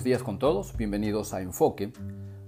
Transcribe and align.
buenos 0.00 0.18
días 0.18 0.22
con 0.22 0.38
todos, 0.38 0.74
bienvenidos 0.78 1.34
a 1.34 1.42
Enfoque. 1.42 1.92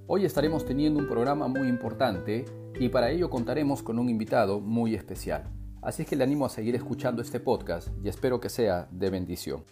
Hoy 0.06 0.24
estaremos 0.24 0.64
teniendo 0.64 0.98
un 0.98 1.06
programa 1.06 1.48
muy 1.48 1.68
importante 1.68 2.46
y 2.80 2.88
para 2.88 3.10
ello 3.10 3.28
contaremos 3.28 3.82
con 3.82 3.98
un 3.98 4.08
invitado 4.08 4.58
muy 4.58 4.94
especial. 4.94 5.52
Así 5.82 6.00
es 6.00 6.08
que 6.08 6.16
le 6.16 6.24
animo 6.24 6.46
a 6.46 6.48
seguir 6.48 6.74
escuchando 6.76 7.20
este 7.20 7.40
podcast 7.40 7.88
y 8.02 8.08
espero 8.08 8.40
que 8.40 8.48
sea 8.48 8.88
de 8.90 9.10
bendición. 9.10 9.64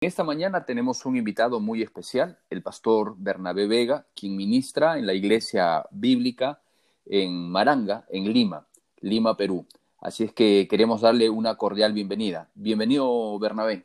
Esta 0.00 0.24
mañana 0.24 0.64
tenemos 0.64 1.04
un 1.04 1.18
invitado 1.18 1.60
muy 1.60 1.82
especial, 1.82 2.38
el 2.48 2.62
pastor 2.62 3.14
Bernabé 3.18 3.66
Vega, 3.66 4.06
quien 4.14 4.38
ministra 4.38 4.98
en 4.98 5.04
la 5.04 5.12
iglesia 5.12 5.84
bíblica 5.90 6.62
en 7.04 7.50
Maranga, 7.50 8.06
en 8.08 8.32
Lima, 8.32 8.66
Lima, 9.02 9.36
Perú. 9.36 9.66
Así 10.00 10.24
es 10.24 10.32
que 10.32 10.66
queremos 10.70 11.02
darle 11.02 11.28
una 11.28 11.56
cordial 11.56 11.92
bienvenida. 11.92 12.48
Bienvenido, 12.54 13.38
Bernabé. 13.38 13.84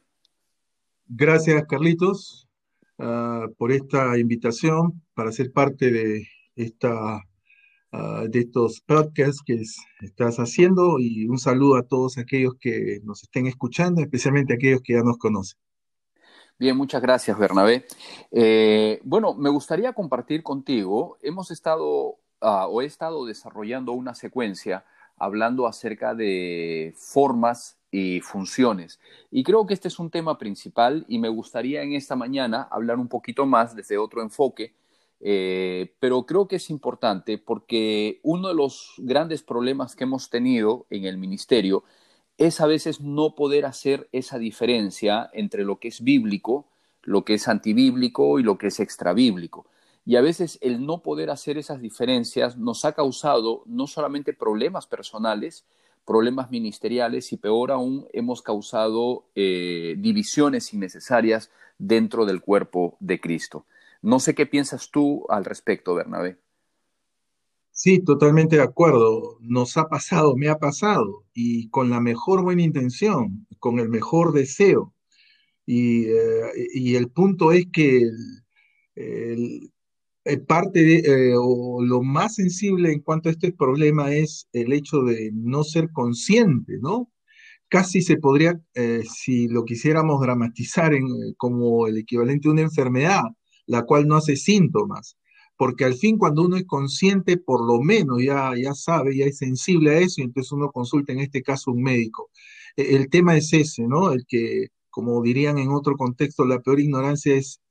Gracias, 1.13 1.65
Carlitos, 1.67 2.47
ah, 2.97 3.45
por 3.57 3.73
esta 3.73 4.17
invitación 4.17 5.03
para 5.13 5.33
ser 5.33 5.51
parte 5.51 5.91
de, 5.91 6.25
esta, 6.55 7.21
ah, 7.91 8.23
de 8.29 8.39
estos 8.39 8.79
podcasts 8.79 9.41
que 9.45 9.61
estás 9.99 10.37
haciendo 10.37 10.99
y 10.99 11.27
un 11.27 11.37
saludo 11.37 11.75
a 11.75 11.83
todos 11.83 12.17
aquellos 12.17 12.53
que 12.61 13.01
nos 13.03 13.23
estén 13.23 13.45
escuchando, 13.45 13.99
especialmente 14.01 14.53
aquellos 14.53 14.79
que 14.81 14.93
ya 14.93 15.01
nos 15.01 15.17
conocen. 15.17 15.59
Bien, 16.57 16.77
muchas 16.77 17.01
gracias, 17.01 17.37
Bernabé. 17.37 17.85
Eh, 18.31 19.01
bueno, 19.03 19.33
me 19.33 19.49
gustaría 19.49 19.91
compartir 19.91 20.43
contigo, 20.43 21.17
hemos 21.21 21.51
estado 21.51 22.19
ah, 22.39 22.67
o 22.67 22.81
he 22.81 22.85
estado 22.85 23.25
desarrollando 23.25 23.91
una 23.91 24.15
secuencia 24.15 24.85
hablando 25.17 25.67
acerca 25.67 26.15
de 26.15 26.95
formas 26.95 27.80
y 27.91 28.21
funciones. 28.21 28.99
Y 29.29 29.43
creo 29.43 29.67
que 29.67 29.73
este 29.73 29.89
es 29.89 29.99
un 29.99 30.09
tema 30.09 30.37
principal 30.37 31.05
y 31.07 31.19
me 31.19 31.29
gustaría 31.29 31.83
en 31.83 31.93
esta 31.93 32.15
mañana 32.15 32.67
hablar 32.71 32.97
un 32.97 33.09
poquito 33.09 33.45
más 33.45 33.75
desde 33.75 33.97
otro 33.97 34.21
enfoque, 34.21 34.73
eh, 35.19 35.93
pero 35.99 36.25
creo 36.25 36.47
que 36.47 36.55
es 36.55 36.69
importante 36.69 37.37
porque 37.37 38.19
uno 38.23 38.47
de 38.47 38.55
los 38.55 38.93
grandes 38.97 39.43
problemas 39.43 39.95
que 39.95 40.05
hemos 40.05 40.29
tenido 40.29 40.87
en 40.89 41.05
el 41.05 41.17
ministerio 41.17 41.83
es 42.37 42.59
a 42.59 42.65
veces 42.65 43.01
no 43.01 43.35
poder 43.35 43.65
hacer 43.65 44.09
esa 44.13 44.39
diferencia 44.39 45.29
entre 45.33 45.63
lo 45.63 45.79
que 45.79 45.89
es 45.89 46.01
bíblico, 46.01 46.65
lo 47.03 47.23
que 47.23 47.35
es 47.35 47.47
antibíblico 47.47 48.39
y 48.39 48.43
lo 48.43 48.57
que 48.57 48.67
es 48.67 48.79
extrabíblico. 48.79 49.67
Y 50.05 50.15
a 50.15 50.21
veces 50.21 50.57
el 50.61 50.85
no 50.85 51.03
poder 51.03 51.29
hacer 51.29 51.57
esas 51.59 51.81
diferencias 51.81 52.57
nos 52.57 52.85
ha 52.85 52.93
causado 52.93 53.61
no 53.67 53.85
solamente 53.85 54.33
problemas 54.33 54.87
personales, 54.87 55.65
problemas 56.05 56.51
ministeriales 56.51 57.31
y 57.33 57.37
peor 57.37 57.71
aún 57.71 58.07
hemos 58.13 58.41
causado 58.41 59.25
eh, 59.35 59.95
divisiones 59.97 60.73
innecesarias 60.73 61.51
dentro 61.77 62.25
del 62.25 62.41
cuerpo 62.41 62.97
de 62.99 63.19
Cristo. 63.19 63.65
No 64.01 64.19
sé 64.19 64.33
qué 64.33 64.45
piensas 64.45 64.89
tú 64.91 65.25
al 65.29 65.45
respecto, 65.45 65.93
Bernabé. 65.95 66.37
Sí, 67.71 67.99
totalmente 67.99 68.57
de 68.57 68.63
acuerdo. 68.63 69.37
Nos 69.39 69.77
ha 69.77 69.87
pasado, 69.87 70.35
me 70.35 70.49
ha 70.49 70.59
pasado, 70.59 71.23
y 71.33 71.69
con 71.69 71.89
la 71.89 71.99
mejor 72.01 72.43
buena 72.43 72.63
intención, 72.63 73.47
con 73.59 73.79
el 73.79 73.89
mejor 73.89 74.33
deseo. 74.33 74.93
Y, 75.65 76.05
eh, 76.05 76.97
el 76.97 77.09
punto 77.09 77.51
es 77.51 77.67
que 77.71 78.09
el, 78.95 79.71
eh, 80.25 80.37
parte 80.37 80.83
de, 80.83 80.97
eh, 80.99 81.33
o 81.37 81.83
lo 81.83 82.03
más 82.03 82.35
sensible 82.35 82.91
en 82.91 83.01
cuanto 83.01 83.29
a 83.29 83.31
este 83.31 83.51
problema 83.51 84.13
es 84.13 84.47
el 84.53 84.73
hecho 84.73 85.01
de 85.03 85.31
no 85.33 85.63
ser 85.63 85.91
consciente, 85.91 86.77
¿no? 86.81 87.11
Casi 87.69 88.01
se 88.01 88.17
podría, 88.17 88.59
eh, 88.75 89.03
si 89.11 89.47
lo 89.47 89.65
quisiéramos 89.65 90.21
dramatizar 90.21 90.93
en, 90.93 91.07
como 91.37 91.87
el 91.87 91.97
equivalente 91.97 92.49
a 92.49 92.51
una 92.51 92.61
enfermedad, 92.61 93.23
la 93.65 93.83
cual 93.83 94.07
no 94.07 94.15
hace 94.17 94.35
síntomas, 94.35 95.17
porque 95.57 95.85
al 95.85 95.95
fin 95.95 96.17
cuando 96.17 96.43
uno 96.43 96.57
es 96.57 96.65
consciente, 96.65 97.37
por 97.37 97.65
lo 97.65 97.81
menos 97.81 98.21
ya, 98.23 98.53
ya 98.61 98.73
sabe, 98.73 99.15
ya 99.17 99.25
es 99.25 99.37
sensible 99.37 99.91
a 99.91 99.99
eso, 99.99 100.21
y 100.21 100.25
entonces 100.25 100.51
uno 100.51 100.71
consulta 100.71 101.13
en 101.13 101.19
este 101.19 101.41
caso 101.43 101.71
un 101.71 101.83
médico. 101.83 102.29
E, 102.75 102.95
el 102.95 103.09
tema 103.09 103.37
es 103.37 103.53
ese, 103.53 103.87
¿no? 103.87 104.11
El 104.11 104.25
que 104.27 104.67
como 104.91 105.21
dirían 105.23 105.57
en 105.57 105.71
otro 105.71 105.95
contexto, 105.95 106.45
la 106.45 106.59
peor 106.59 106.79
ignorancia 106.79 107.33
es 107.35 107.61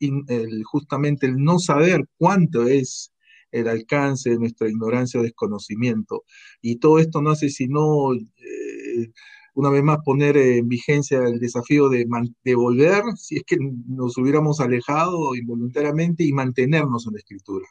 justamente 0.65 1.27
el 1.27 1.37
no 1.37 1.59
saber 1.59 2.07
cuánto 2.19 2.67
es 2.67 3.13
el 3.53 3.69
alcance 3.69 4.31
de 4.31 4.39
nuestra 4.39 4.69
ignorancia 4.69 5.21
o 5.21 5.23
desconocimiento. 5.23 6.25
Y 6.63 6.77
todo 6.77 6.99
esto 6.99 7.21
no 7.21 7.31
hace 7.31 7.51
sino, 7.51 8.15
eh, 8.15 9.11
una 9.55 9.71
vez 9.71 9.83
más, 9.83 9.99
poner 10.05 10.37
en 10.37 10.69
vigencia 10.69 11.19
el 11.19 11.39
desafío 11.39 11.89
de, 11.89 12.07
volver, 12.55 13.03
si 13.17 13.37
es 13.37 13.43
que 13.45 13.59
nos 13.87 14.17
hubiéramos 14.17 14.61
alejado 14.61 15.35
involuntariamente, 15.35 16.25
y 16.25 16.33
mantenernos 16.33 17.07
en 17.07 17.13
la 17.13 17.19
escritura. 17.19 17.67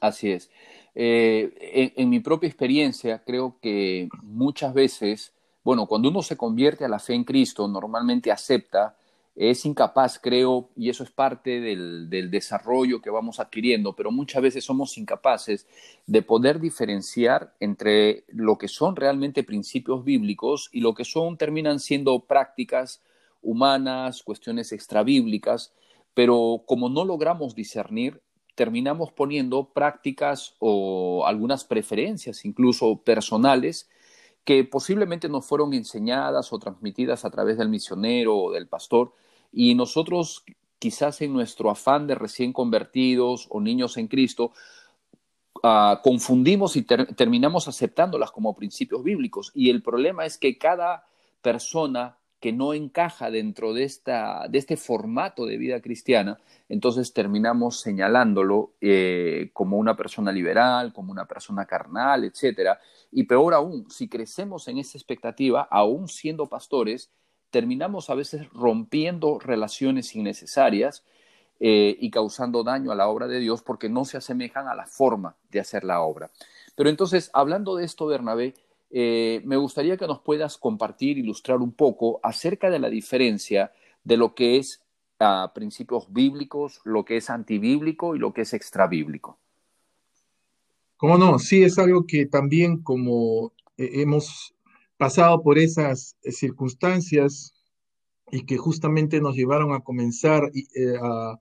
Así 0.00 0.30
es. 0.30 0.50
Eh, 0.94 1.92
en 1.96 2.08
mi 2.08 2.20
propia 2.20 2.48
experiencia, 2.48 3.22
creo 3.24 3.58
que 3.60 4.08
muchas 4.22 4.74
veces 4.74 5.32
bueno, 5.62 5.86
cuando 5.86 6.08
uno 6.08 6.22
se 6.22 6.36
convierte 6.36 6.84
a 6.84 6.88
la 6.88 6.98
fe 6.98 7.14
en 7.14 7.24
Cristo, 7.24 7.68
normalmente 7.68 8.32
acepta, 8.32 8.96
es 9.36 9.64
incapaz, 9.64 10.18
creo, 10.18 10.70
y 10.76 10.90
eso 10.90 11.02
es 11.04 11.10
parte 11.10 11.60
del, 11.60 12.10
desarrollo 12.30 13.00
que 13.00 13.10
vamos 13.10 13.40
adquiriendo, 13.40 13.94
pero 13.94 14.10
muchas 14.10 14.42
veces 14.42 14.64
somos 14.64 14.98
incapaces 14.98 15.66
de 16.06 16.22
poder 16.22 16.60
diferenciar 16.60 17.54
entre 17.60 18.24
lo 18.28 18.58
que 18.58 18.68
son 18.68 18.96
realmente 18.96 19.42
principios 19.44 20.04
bíblicos 20.04 20.68
y 20.72 20.80
lo 20.80 20.94
que 20.94 21.04
son, 21.04 21.36
terminan 21.36 21.78
siendo 21.78 22.20
prácticas 22.20 23.02
humanas, 23.40 24.22
cuestiones 24.22 24.72
extrabíblicas, 24.72 25.72
pero 26.12 26.62
como 26.66 26.88
no 26.88 27.04
logramos 27.04 27.54
discernir, 27.54 28.20
terminamos 28.54 29.12
poniendo 29.12 29.70
prácticas 29.72 30.54
o 30.58 31.24
algunas 31.26 31.64
preferencias, 31.64 32.44
incluso 32.44 32.98
personales, 32.98 33.88
que 34.44 34.64
posiblemente 34.64 35.28
nos 35.28 35.46
fueron 35.46 35.74
enseñadas 35.74 36.52
o 36.52 36.58
transmitidas 36.58 37.24
a 37.24 37.30
través 37.30 37.58
del 37.58 37.68
misionero 37.68 38.36
o 38.36 38.52
del 38.52 38.68
pastor, 38.68 39.12
y 39.52 39.74
nosotros 39.74 40.44
quizás 40.78 41.20
en 41.20 41.32
nuestro 41.32 41.70
afán 41.70 42.06
de 42.06 42.14
recién 42.14 42.52
convertidos 42.52 43.46
o 43.50 43.60
niños 43.60 43.96
en 43.96 44.08
Cristo, 44.08 44.52
ah, 45.62 46.00
confundimos 46.02 46.76
y 46.76 46.82
terminamos 46.82 47.68
aceptándolas 47.68 48.30
como 48.30 48.56
principios 48.56 49.04
bíblicos. 49.04 49.52
Y 49.54 49.70
el 49.70 49.82
problema 49.82 50.24
es 50.24 50.38
que 50.38 50.56
cada 50.56 51.04
persona 51.42 52.16
que 52.40 52.52
no 52.52 52.72
encaja 52.72 53.30
dentro 53.30 53.74
de, 53.74 53.84
esta, 53.84 54.46
de 54.48 54.58
este 54.58 54.76
formato 54.76 55.44
de 55.44 55.58
vida 55.58 55.80
cristiana, 55.80 56.38
entonces 56.68 57.12
terminamos 57.12 57.80
señalándolo 57.80 58.72
eh, 58.80 59.50
como 59.52 59.76
una 59.76 59.94
persona 59.94 60.32
liberal, 60.32 60.92
como 60.92 61.12
una 61.12 61.26
persona 61.26 61.66
carnal, 61.66 62.24
etc. 62.24 62.78
Y 63.12 63.24
peor 63.24 63.52
aún, 63.52 63.90
si 63.90 64.08
crecemos 64.08 64.68
en 64.68 64.78
esa 64.78 64.96
expectativa, 64.96 65.68
aún 65.70 66.08
siendo 66.08 66.46
pastores, 66.46 67.10
terminamos 67.50 68.08
a 68.08 68.14
veces 68.14 68.48
rompiendo 68.52 69.38
relaciones 69.38 70.14
innecesarias 70.14 71.04
eh, 71.58 71.96
y 72.00 72.10
causando 72.10 72.64
daño 72.64 72.90
a 72.90 72.94
la 72.94 73.08
obra 73.08 73.26
de 73.26 73.38
Dios 73.38 73.60
porque 73.62 73.90
no 73.90 74.06
se 74.06 74.16
asemejan 74.16 74.66
a 74.66 74.74
la 74.74 74.86
forma 74.86 75.36
de 75.50 75.60
hacer 75.60 75.84
la 75.84 76.00
obra. 76.00 76.30
Pero 76.74 76.88
entonces, 76.88 77.30
hablando 77.34 77.76
de 77.76 77.84
esto, 77.84 78.06
Bernabé, 78.06 78.54
eh, 78.90 79.40
me 79.44 79.56
gustaría 79.56 79.96
que 79.96 80.06
nos 80.06 80.20
puedas 80.20 80.58
compartir, 80.58 81.16
ilustrar 81.16 81.58
un 81.58 81.72
poco 81.72 82.18
acerca 82.22 82.70
de 82.70 82.80
la 82.80 82.90
diferencia 82.90 83.72
de 84.02 84.16
lo 84.16 84.34
que 84.34 84.58
es 84.58 84.82
ah, 85.20 85.52
principios 85.54 86.12
bíblicos, 86.12 86.80
lo 86.84 87.04
que 87.04 87.16
es 87.16 87.30
antibíblico 87.30 88.16
y 88.16 88.18
lo 88.18 88.32
que 88.32 88.42
es 88.42 88.52
extrabíblico. 88.52 89.38
¿Cómo 90.96 91.16
no? 91.18 91.38
Sí, 91.38 91.62
es 91.62 91.78
algo 91.78 92.04
que 92.04 92.26
también 92.26 92.82
como 92.82 93.52
eh, 93.76 94.02
hemos 94.02 94.54
pasado 94.96 95.42
por 95.42 95.58
esas 95.58 96.16
eh, 96.22 96.32
circunstancias 96.32 97.54
y 98.32 98.44
que 98.44 98.56
justamente 98.56 99.20
nos 99.20 99.36
llevaron 99.36 99.72
a 99.72 99.80
comenzar 99.80 100.50
a, 101.00 101.40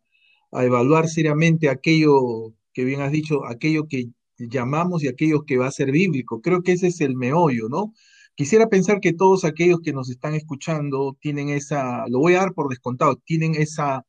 a 0.51 0.65
evaluar 0.65 1.07
seriamente 1.07 1.69
aquello 1.69 2.53
que 2.73 2.83
bien 2.83 3.01
has 3.01 3.11
dicho, 3.11 3.45
aquello 3.45 3.87
que 3.87 4.09
llamamos 4.47 5.03
y 5.03 5.07
aquellos 5.07 5.43
que 5.45 5.57
va 5.57 5.67
a 5.67 5.71
ser 5.71 5.91
bíblico. 5.91 6.41
Creo 6.41 6.61
que 6.63 6.73
ese 6.73 6.87
es 6.87 7.01
el 7.01 7.15
meollo, 7.15 7.69
¿no? 7.69 7.93
Quisiera 8.35 8.69
pensar 8.69 9.01
que 9.01 9.13
todos 9.13 9.43
aquellos 9.43 9.81
que 9.81 9.91
nos 9.91 10.09
están 10.09 10.33
escuchando 10.33 11.17
tienen 11.19 11.49
esa, 11.49 12.07
lo 12.07 12.19
voy 12.19 12.35
a 12.35 12.39
dar 12.39 12.53
por 12.53 12.69
descontado, 12.69 13.17
tienen 13.25 13.53
esa 13.55 14.05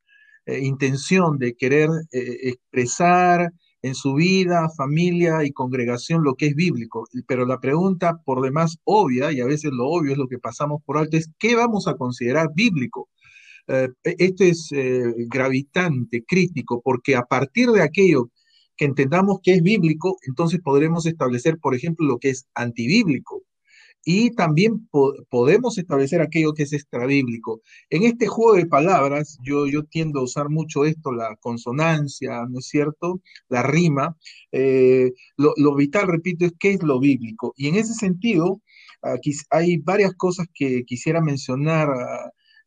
eh, 0.46 0.60
intención 0.60 1.38
de 1.38 1.54
querer 1.54 1.88
eh, 2.12 2.36
expresar 2.44 3.52
en 3.82 3.94
su 3.94 4.14
vida, 4.14 4.68
familia 4.76 5.44
y 5.44 5.52
congregación 5.52 6.22
lo 6.22 6.34
que 6.36 6.46
es 6.46 6.54
bíblico. 6.54 7.08
Pero 7.26 7.44
la 7.44 7.58
pregunta 7.58 8.20
por 8.24 8.40
demás 8.42 8.78
obvia, 8.84 9.32
y 9.32 9.40
a 9.40 9.46
veces 9.46 9.72
lo 9.72 9.88
obvio 9.88 10.12
es 10.12 10.18
lo 10.18 10.28
que 10.28 10.38
pasamos 10.38 10.80
por 10.84 10.98
alto, 10.98 11.16
es 11.16 11.30
¿qué 11.38 11.56
vamos 11.56 11.88
a 11.88 11.94
considerar 11.96 12.50
bíblico? 12.54 13.08
Eh, 13.66 13.88
esto 14.04 14.44
es 14.44 14.68
gravitante, 15.28 16.24
crítico, 16.24 16.80
porque 16.82 17.16
a 17.16 17.22
partir 17.22 17.70
de 17.70 17.82
aquello 17.82 18.30
que 18.80 18.86
entendamos 18.86 19.40
que 19.42 19.52
es 19.52 19.62
bíblico, 19.62 20.16
entonces 20.26 20.58
podremos 20.64 21.04
establecer, 21.04 21.58
por 21.58 21.74
ejemplo, 21.74 22.06
lo 22.06 22.18
que 22.18 22.30
es 22.30 22.46
antibíblico. 22.54 23.42
y 24.04 24.30
también 24.30 24.88
podemos 25.30 25.76
establecer 25.78 26.22
aquello 26.22 26.54
que 26.54 26.62
es 26.64 26.72
extrabíblico. 26.72 27.60
En 27.90 28.04
este 28.04 28.26
juego 28.28 28.54
de 28.56 28.66
palabras, 28.66 29.38
yo, 29.42 29.66
yo 29.66 29.84
tiendo 29.84 30.20
a 30.20 30.24
usar 30.24 30.48
mucho 30.48 30.86
esto, 30.86 31.12
la 31.12 31.36
consonancia, 31.36 32.46
¿no 32.48 32.60
es 32.60 32.68
cierto? 32.68 33.20
La 33.50 33.62
rima. 33.62 34.16
Eh, 34.52 35.12
lo, 35.36 35.74
vital, 35.76 36.08
repito, 36.08 36.46
es 36.46 36.52
qué 36.58 36.72
es 36.72 36.82
lo 36.82 36.98
bíblico. 37.00 37.52
Y 37.58 37.68
en 37.68 37.76
ese 37.76 37.94
sentido, 37.94 38.62
aquí 39.02 39.32
hay 39.50 39.76
varias 39.78 40.14
cosas 40.14 40.46
que 40.54 40.84
quisiera 40.86 41.20
mencionar 41.20 41.88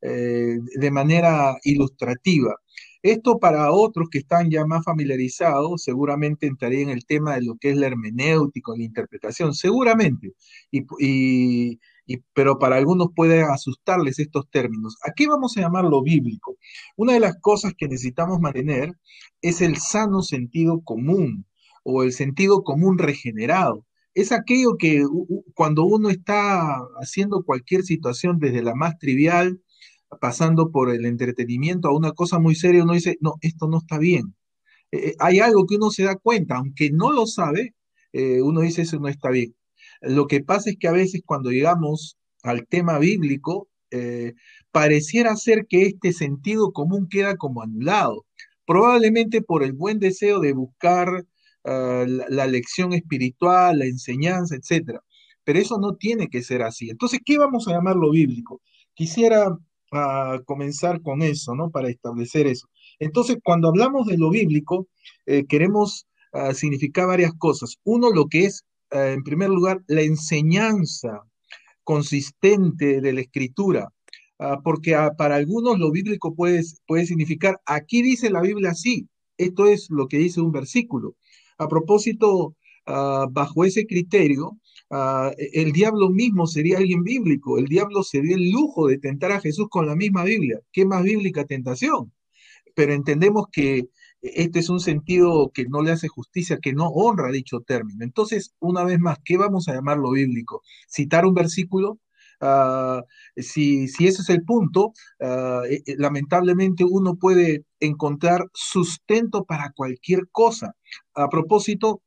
eh, 0.02 0.58
de 0.76 0.92
manera 0.92 1.58
ilustrativa. 1.64 2.56
Esto 3.04 3.38
para 3.38 3.70
otros 3.74 4.08
que 4.10 4.20
están 4.20 4.50
ya 4.50 4.66
más 4.66 4.86
familiarizados, 4.86 5.84
seguramente 5.84 6.48
entraría 6.48 6.84
en 6.84 6.90
el 6.90 7.06
tema 7.06 7.36
de 7.36 7.42
lo 7.44 7.58
que 7.58 7.72
es 7.72 7.78
la 7.78 7.88
hermenéutica, 7.88 8.72
la 8.78 8.84
interpretación, 8.84 9.54
seguramente. 9.54 10.34
Y, 10.72 11.80
pero 12.34 12.60
para 12.60 12.78
algunos 12.78 13.10
puede 13.14 13.44
asustarles 13.44 14.20
estos 14.20 14.50
términos. 14.50 14.98
¿A 15.04 15.12
qué 15.14 15.28
vamos 15.28 15.58
a 15.58 15.62
llamarlo 15.62 16.02
bíblico? 16.02 16.58
Una 16.96 17.14
de 17.14 17.20
las 17.20 17.36
cosas 17.42 17.74
que 17.78 17.90
necesitamos 17.90 18.40
mantener 18.40 18.94
es 19.42 19.62
el 19.62 19.78
sano 19.78 20.22
sentido 20.22 20.82
común 20.82 21.46
o 21.84 22.04
el 22.04 22.14
sentido 22.14 22.64
común 22.64 22.98
regenerado. 22.98 23.86
Es 24.14 24.32
aquello 24.32 24.78
que 24.78 25.04
cuando 25.56 25.84
uno 25.84 26.10
está 26.10 26.78
haciendo 27.02 27.44
cualquier 27.44 27.84
situación, 27.84 28.40
desde 28.40 28.64
la 28.64 28.76
más 28.76 28.98
trivial 28.98 29.60
pasando 30.20 30.72
por 30.72 30.90
el 30.90 31.06
entretenimiento 31.06 31.88
a 31.88 31.96
una 31.96 32.12
cosa 32.12 32.40
muy 32.40 32.56
seria, 32.56 32.84
uno 32.84 32.94
dice, 32.94 33.18
no, 33.22 33.36
esto 33.42 33.68
no 33.68 33.80
está 33.80 33.98
bien. 33.98 34.36
Eh, 34.92 35.10
eh, 35.10 35.16
hay 35.20 35.40
algo 35.40 35.66
que 35.66 35.76
uno 35.76 35.90
se 35.92 36.04
da 36.04 36.16
cuenta, 36.16 36.58
aunque 36.58 36.92
no 36.92 37.12
lo 37.12 37.26
sabe, 37.26 37.76
eh, 38.14 38.42
uno 38.42 38.62
dice, 38.62 38.84
eso 38.84 39.00
no 39.00 39.08
está 39.08 39.30
bien. 39.30 39.56
Lo 40.02 40.28
que 40.28 40.44
pasa 40.44 40.70
es 40.70 40.78
que 40.78 40.88
a 40.88 40.92
veces 40.92 41.22
cuando 41.26 41.52
llegamos 41.52 42.18
al 42.44 42.68
tema 42.68 43.00
bíblico, 43.00 43.70
pareciera 44.72 45.36
ser 45.36 45.68
que 45.68 45.84
este 45.84 46.14
sentido 46.14 46.74
común 46.74 47.08
queda 47.08 47.38
como 47.38 47.62
anulado, 47.62 48.26
probablemente 48.66 49.44
por 49.44 49.64
el 49.64 49.74
buen 49.74 50.00
deseo 50.00 50.40
de 50.40 50.54
buscar 50.54 51.26
ah, 51.64 52.04
la, 52.08 52.26
la, 52.30 52.48
lección 52.48 52.94
espiritual, 52.94 53.80
la 53.80 53.86
enseñanza, 53.86 54.56
etc. 54.56 55.00
Pero 55.44 55.60
eso 55.60 55.78
no 55.78 55.96
tiene 55.96 56.28
que 56.28 56.42
ser 56.42 56.64
así. 56.64 56.90
Entonces, 56.90 57.20
¿qué 57.24 57.38
vamos 57.38 57.68
a 57.68 57.74
llamarlo 57.74 58.10
bíblico? 58.12 58.62
Quisiera 58.96 59.56
a 59.96 60.42
comenzar 60.46 61.02
con 61.02 61.22
eso, 61.22 61.56
¿no? 61.56 61.70
Para 61.70 61.90
establecer 61.90 62.48
eso. 62.48 62.68
Entonces, 63.00 63.38
cuando 63.44 63.70
hablamos 63.70 64.08
de 64.08 64.18
lo 64.18 64.30
bíblico, 64.30 64.88
eh, 65.26 65.46
queremos 65.48 66.08
ah, 66.34 66.54
significar 66.54 67.08
varias 67.08 67.34
cosas. 67.38 67.78
Uno, 67.84 68.12
lo 68.12 68.28
que 68.28 68.46
es, 68.46 68.66
ah, 68.92 69.10
en 69.10 69.24
primer 69.24 69.50
lugar, 69.50 69.84
la 69.88 70.02
enseñanza 70.02 71.24
consistente 71.84 73.02
de 73.02 73.14
la 73.14 73.22
escritura, 73.22 73.90
ah, 74.40 74.60
porque 74.64 74.98
para 75.18 75.36
algunos 75.36 75.80
lo 75.80 75.92
bíblico 75.92 76.34
puede, 76.36 76.62
puede 76.88 77.06
significar, 77.06 77.60
aquí 77.66 78.02
dice 78.02 78.30
la 78.30 78.42
Biblia 78.42 78.72
así, 78.72 79.08
esto 79.38 79.68
es 79.68 79.90
lo 79.90 80.08
que 80.08 80.18
dice 80.18 80.42
un 80.42 80.52
versículo. 80.52 81.16
A 81.58 81.68
propósito, 81.68 82.56
bajo 82.86 83.64
ese 83.66 83.86
criterio, 83.86 84.58
Ah, 84.96 85.32
e, 85.38 85.50
el 85.64 85.72
diablo 85.74 86.10
mismo 86.10 86.46
sería 86.48 86.78
alguien 86.78 87.04
bíblico. 87.04 87.58
El 87.58 87.66
diablo 87.66 88.04
se 88.04 88.22
dio 88.22 88.36
el 88.36 88.52
lujo 88.52 88.88
de 88.88 89.00
tentar 89.00 89.32
a 89.32 89.42
Jesús 89.42 89.68
con 89.70 89.88
la 89.88 89.96
misma 89.96 90.24
Biblia. 90.24 90.60
¿Qué 90.72 90.86
más 90.86 91.04
bíblica 91.04 91.46
tentación? 91.46 92.14
Pero 92.76 92.94
entendemos 92.94 93.48
que 93.52 93.90
este 94.22 94.60
es 94.60 94.70
un 94.70 94.80
sentido 94.80 95.52
que 95.54 95.66
no 95.66 95.82
le 95.82 95.92
hace 95.92 96.08
justicia, 96.08 96.60
que 96.62 96.74
no 96.74 96.90
honra 96.90 97.32
dicho 97.32 97.62
término. 97.62 98.04
Entonces, 98.04 98.56
una 98.60 98.84
vez 98.84 99.00
más, 99.00 99.18
¿qué 99.26 99.38
vamos 99.38 99.68
a 99.68 99.74
llamarlo 99.74 100.12
bíblico? 100.12 100.62
Citar 100.88 101.26
un 101.26 101.34
versículo, 101.34 102.00
ah, 102.42 103.04
si, 103.36 103.86
ese 103.86 104.22
es 104.22 104.30
el 104.30 104.44
punto, 104.44 104.94
ah, 105.22 105.64
eh, 105.70 105.82
eh, 105.88 105.96
lamentablemente 105.98 106.86
uno 106.86 107.16
puede 107.16 107.66
encontrar 107.80 108.48
sustento 108.54 109.46
para 109.46 109.72
cualquier 109.76 110.30
cosa. 110.32 110.76
A 111.16 111.30
propósito, 111.30 112.04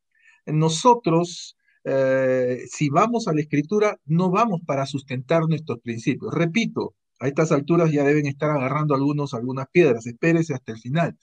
nosotros 0.46 1.55
eh, 1.88 2.64
si 2.68 2.88
vamos 2.88 3.28
a 3.28 3.32
la 3.32 3.40
escritura, 3.40 3.96
no 4.06 4.28
vamos 4.28 4.60
para 4.66 4.86
sustentar 4.86 5.42
nuestros 5.48 5.78
principios. 5.78 6.34
Repito, 6.34 6.96
a 7.20 7.28
estas 7.28 7.52
alturas 7.52 7.92
ya 7.92 8.02
deben 8.02 8.26
estar 8.26 8.50
agarrando 8.50 8.96
algunos 8.96 9.34
algunas 9.34 9.68
piedras, 9.70 10.04
espérese 10.04 10.52
hasta 10.52 10.72
el 10.72 10.78
final. 10.78 11.16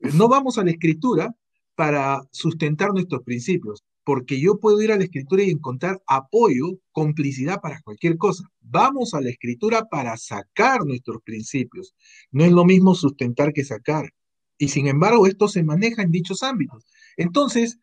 No 0.00 0.28
vamos 0.28 0.58
a 0.58 0.64
la 0.64 0.72
escritura 0.72 1.32
para 1.76 2.22
sustentar 2.32 2.92
nuestros 2.92 3.22
principios, 3.22 3.84
porque 4.02 4.40
yo 4.40 4.58
puedo 4.58 4.82
ir 4.82 4.90
a 4.90 4.96
la 4.96 5.04
escritura 5.04 5.44
y 5.44 5.50
encontrar 5.50 6.02
apoyo, 6.08 6.80
complicidad 6.90 7.60
para 7.60 7.80
cualquier 7.80 8.16
cosa. 8.16 8.42
Vamos 8.60 9.14
a 9.14 9.20
la 9.20 9.30
escritura 9.30 9.84
para 9.84 10.16
sacar 10.16 10.84
nuestros 10.84 11.22
principios. 11.22 11.94
No 12.32 12.44
es 12.44 12.50
lo 12.50 12.64
mismo 12.64 12.96
sustentar 12.96 13.52
que 13.52 13.62
sacar. 13.62 14.10
Y 14.58 14.68
sin 14.68 14.88
embargo, 14.88 15.28
esto 15.28 15.46
se 15.46 15.62
maneja 15.62 16.02
en 16.02 16.10
dichos 16.10 16.42
ámbitos. 16.42 16.84
Entonces, 17.16 17.78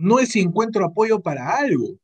no 0.00 0.18
es 0.18 0.30
si 0.30 0.40
encuentro 0.40 0.84
apoyo 0.84 1.20
para 1.20 1.56
algo. 1.56 1.98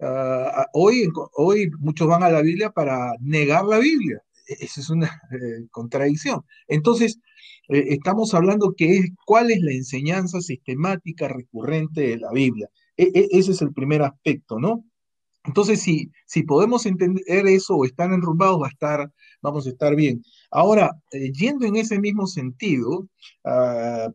Ah, 0.00 0.66
hoy, 0.74 1.08
hoy 1.34 1.70
muchos 1.78 2.06
van 2.08 2.22
a 2.22 2.30
la 2.30 2.42
Biblia 2.42 2.70
para 2.70 3.12
negar 3.20 3.64
la 3.64 3.78
Biblia. 3.78 4.20
E-, 4.46 4.64
esa 4.64 4.80
es 4.80 4.90
una 4.90 5.06
eh, 5.32 5.66
contradicción. 5.70 6.42
Entonces, 6.68 7.18
eh, 7.68 7.84
estamos 7.90 8.34
hablando 8.34 8.74
que 8.76 8.98
es 8.98 9.10
cuál 9.24 9.50
es 9.50 9.60
la 9.60 9.72
enseñanza 9.72 10.40
sistemática 10.40 11.28
recurrente 11.28 12.02
de 12.02 12.18
la 12.18 12.30
Biblia. 12.32 12.68
E-, 12.96 13.10
e-, 13.14 13.28
ese 13.32 13.52
es 13.52 13.62
el 13.62 13.72
primer 13.72 14.02
aspecto, 14.02 14.58
¿no? 14.58 14.84
Entonces, 15.46 15.80
si, 15.82 16.10
si 16.26 16.42
podemos 16.42 16.86
entender 16.86 17.22
eso 17.46 17.76
o 17.76 17.84
estar 17.84 18.12
enrumbados, 18.12 18.60
va 18.60 18.66
a 18.66 18.70
estar, 18.70 19.12
vamos 19.42 19.66
a 19.66 19.70
estar 19.70 19.94
bien. 19.94 20.22
Ahora, 20.50 20.90
eh, 21.12 21.30
yendo 21.32 21.66
en 21.66 21.76
ese 21.76 22.00
mismo 22.00 22.26
sentido, 22.26 23.08
ah, 23.44 24.08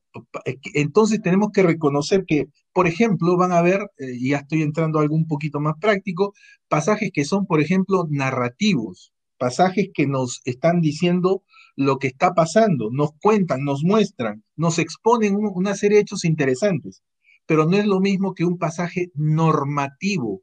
entonces 0.73 1.21
tenemos 1.21 1.51
que 1.53 1.63
reconocer 1.63 2.25
que, 2.25 2.47
por 2.73 2.87
ejemplo, 2.87 3.37
van 3.37 3.53
a 3.53 3.61
ver, 3.61 3.81
eh, 3.97 4.13
y 4.13 4.29
ya 4.31 4.39
estoy 4.39 4.61
entrando 4.61 4.99
a 4.99 5.03
algo 5.03 5.15
un 5.15 5.27
poquito 5.27 5.59
más 5.59 5.75
práctico, 5.79 6.33
pasajes 6.67 7.11
que 7.13 7.25
son, 7.25 7.45
por 7.45 7.61
ejemplo, 7.61 8.05
narrativos, 8.09 9.13
pasajes 9.37 9.89
que 9.93 10.07
nos 10.07 10.41
están 10.45 10.81
diciendo 10.81 11.43
lo 11.75 11.97
que 11.97 12.07
está 12.07 12.33
pasando, 12.33 12.89
nos 12.91 13.11
cuentan, 13.21 13.63
nos 13.63 13.83
muestran, 13.83 14.43
nos 14.55 14.79
exponen 14.79 15.35
una 15.35 15.75
serie 15.75 15.97
de 15.97 16.01
hechos 16.03 16.25
interesantes, 16.25 17.01
pero 17.45 17.65
no 17.65 17.77
es 17.77 17.85
lo 17.85 17.99
mismo 18.01 18.33
que 18.33 18.45
un 18.45 18.57
pasaje 18.57 19.11
normativo 19.15 20.41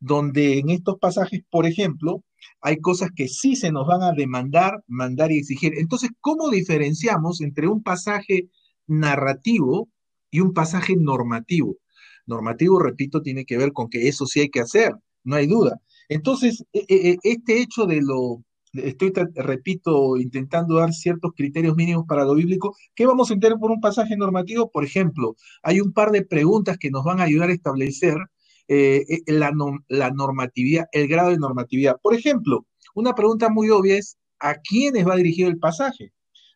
donde 0.00 0.58
en 0.58 0.70
estos 0.70 0.98
pasajes, 0.98 1.42
por 1.50 1.66
ejemplo, 1.66 2.22
hay 2.60 2.78
cosas 2.80 3.10
que 3.14 3.28
sí 3.28 3.56
se 3.56 3.72
nos 3.72 3.86
van 3.86 4.02
a 4.02 4.12
demandar, 4.12 4.82
mandar 4.86 5.32
y 5.32 5.38
exigir. 5.38 5.74
Entonces, 5.78 6.10
¿cómo 6.20 6.50
diferenciamos 6.50 7.40
entre 7.40 7.68
un 7.68 7.82
pasaje 7.82 8.48
narrativo 8.86 9.88
y 10.30 10.40
un 10.40 10.52
pasaje 10.52 10.96
normativo? 10.96 11.76
Normativo, 12.26 12.78
repito, 12.80 13.22
tiene 13.22 13.44
que 13.44 13.56
ver 13.56 13.72
con 13.72 13.88
que 13.88 14.08
eso 14.08 14.26
sí 14.26 14.40
hay 14.40 14.50
que 14.50 14.60
hacer, 14.60 14.92
no 15.24 15.36
hay 15.36 15.46
duda. 15.46 15.80
Entonces, 16.08 16.64
e, 16.72 16.84
e, 16.88 17.10
e, 17.10 17.18
este 17.22 17.60
hecho 17.60 17.86
de 17.86 18.00
lo, 18.02 18.42
estoy, 18.72 19.12
repito, 19.34 20.16
intentando 20.16 20.76
dar 20.76 20.92
ciertos 20.92 21.32
criterios 21.36 21.76
mínimos 21.76 22.04
para 22.06 22.24
lo 22.24 22.34
bíblico, 22.34 22.76
¿qué 22.94 23.06
vamos 23.06 23.30
a 23.30 23.34
entender 23.34 23.58
por 23.58 23.70
un 23.70 23.80
pasaje 23.80 24.16
normativo? 24.16 24.70
Por 24.70 24.84
ejemplo, 24.84 25.36
hay 25.62 25.80
un 25.80 25.92
par 25.92 26.10
de 26.10 26.24
preguntas 26.24 26.78
que 26.78 26.90
nos 26.90 27.04
van 27.04 27.20
a 27.20 27.24
ayudar 27.24 27.50
a 27.50 27.54
establecer 27.54 28.16
eh, 28.68 29.04
eh, 29.08 29.22
la, 29.32 29.52
normatividad, 30.10 30.86
el 30.92 31.08
grado 31.08 31.30
de 31.30 31.38
normatividad. 31.38 31.98
Por 32.02 32.14
ejemplo, 32.14 32.66
una 32.94 33.14
pregunta 33.14 33.48
muy 33.48 33.70
obvia 33.70 33.96
es, 33.96 34.16
¿a 34.40 34.56
quiénes 34.56 35.06
va 35.06 35.16
dirigido 35.16 35.48
el 35.48 35.58
pasaje? 35.58 36.12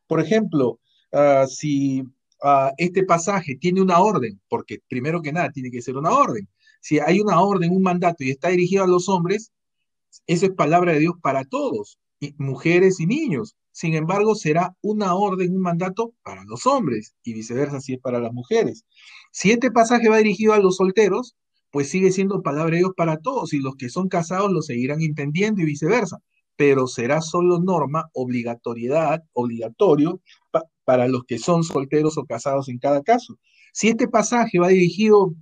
Por 0.06 0.20
ejemplo, 0.20 0.80
ah, 1.12 1.46
si 1.48 2.02
ah, 2.42 2.72
este 2.78 3.04
pasaje 3.04 3.56
tiene 3.56 3.80
una 3.80 4.00
orden, 4.00 4.40
porque 4.48 4.78
primero 4.88 5.22
que 5.22 5.32
nada 5.32 5.50
tiene 5.50 5.70
que 5.70 5.82
ser 5.82 5.96
una 5.96 6.10
orden. 6.10 6.48
Si 6.80 6.98
hay 6.98 7.20
una 7.20 7.40
orden, 7.40 7.72
un 7.72 7.82
mandato 7.82 8.24
y 8.24 8.30
está 8.30 8.48
dirigido 8.48 8.84
a 8.84 8.88
los 8.88 9.08
hombres, 9.08 9.52
eso 10.26 10.46
es 10.46 10.52
palabra 10.52 10.92
de 10.92 11.00
Dios 11.00 11.14
para 11.22 11.44
todos, 11.44 11.98
mujeres 12.38 13.00
y 13.00 13.06
niños. 13.06 13.56
Sin 13.72 13.94
embargo, 13.94 14.34
será 14.34 14.74
una 14.82 15.14
orden, 15.14 15.54
un 15.54 15.62
mandato 15.62 16.12
para 16.22 16.44
los 16.44 16.66
hombres 16.66 17.14
y 17.22 17.34
viceversa 17.34 17.80
si 17.80 17.94
es 17.94 18.00
para 18.00 18.18
las 18.18 18.32
mujeres. 18.32 18.84
Si 19.30 19.52
este 19.52 19.70
pasaje 19.70 20.08
va 20.08 20.18
dirigido 20.18 20.54
a 20.54 20.58
los 20.58 20.76
solteros, 20.76 21.36
pues 21.70 21.88
sigue 21.88 22.10
siendo 22.12 22.42
palabra 22.42 22.72
de 22.72 22.78
Dios 22.78 22.92
para 22.96 23.18
todos 23.18 23.52
y 23.52 23.60
los 23.60 23.76
que 23.76 23.88
son 23.88 24.08
casados 24.08 24.52
lo 24.52 24.62
seguirán 24.62 25.02
entendiendo 25.02 25.60
y 25.60 25.64
viceversa, 25.64 26.18
pero 26.56 26.86
será 26.86 27.20
solo 27.20 27.60
norma, 27.60 28.10
obligatoriedad, 28.12 29.22
obligatorio 29.32 30.20
para 30.84 31.08
los 31.08 31.24
que 31.24 31.38
son 31.38 31.62
solteros 31.64 32.18
o 32.18 32.24
casados 32.24 32.68
en 32.68 32.78
cada 32.78 33.02
caso. 33.02 33.38
Si 33.72 33.88
este 33.88 34.08
pasaje 34.08 34.58
va 34.58 34.68
dirigido 34.68 35.34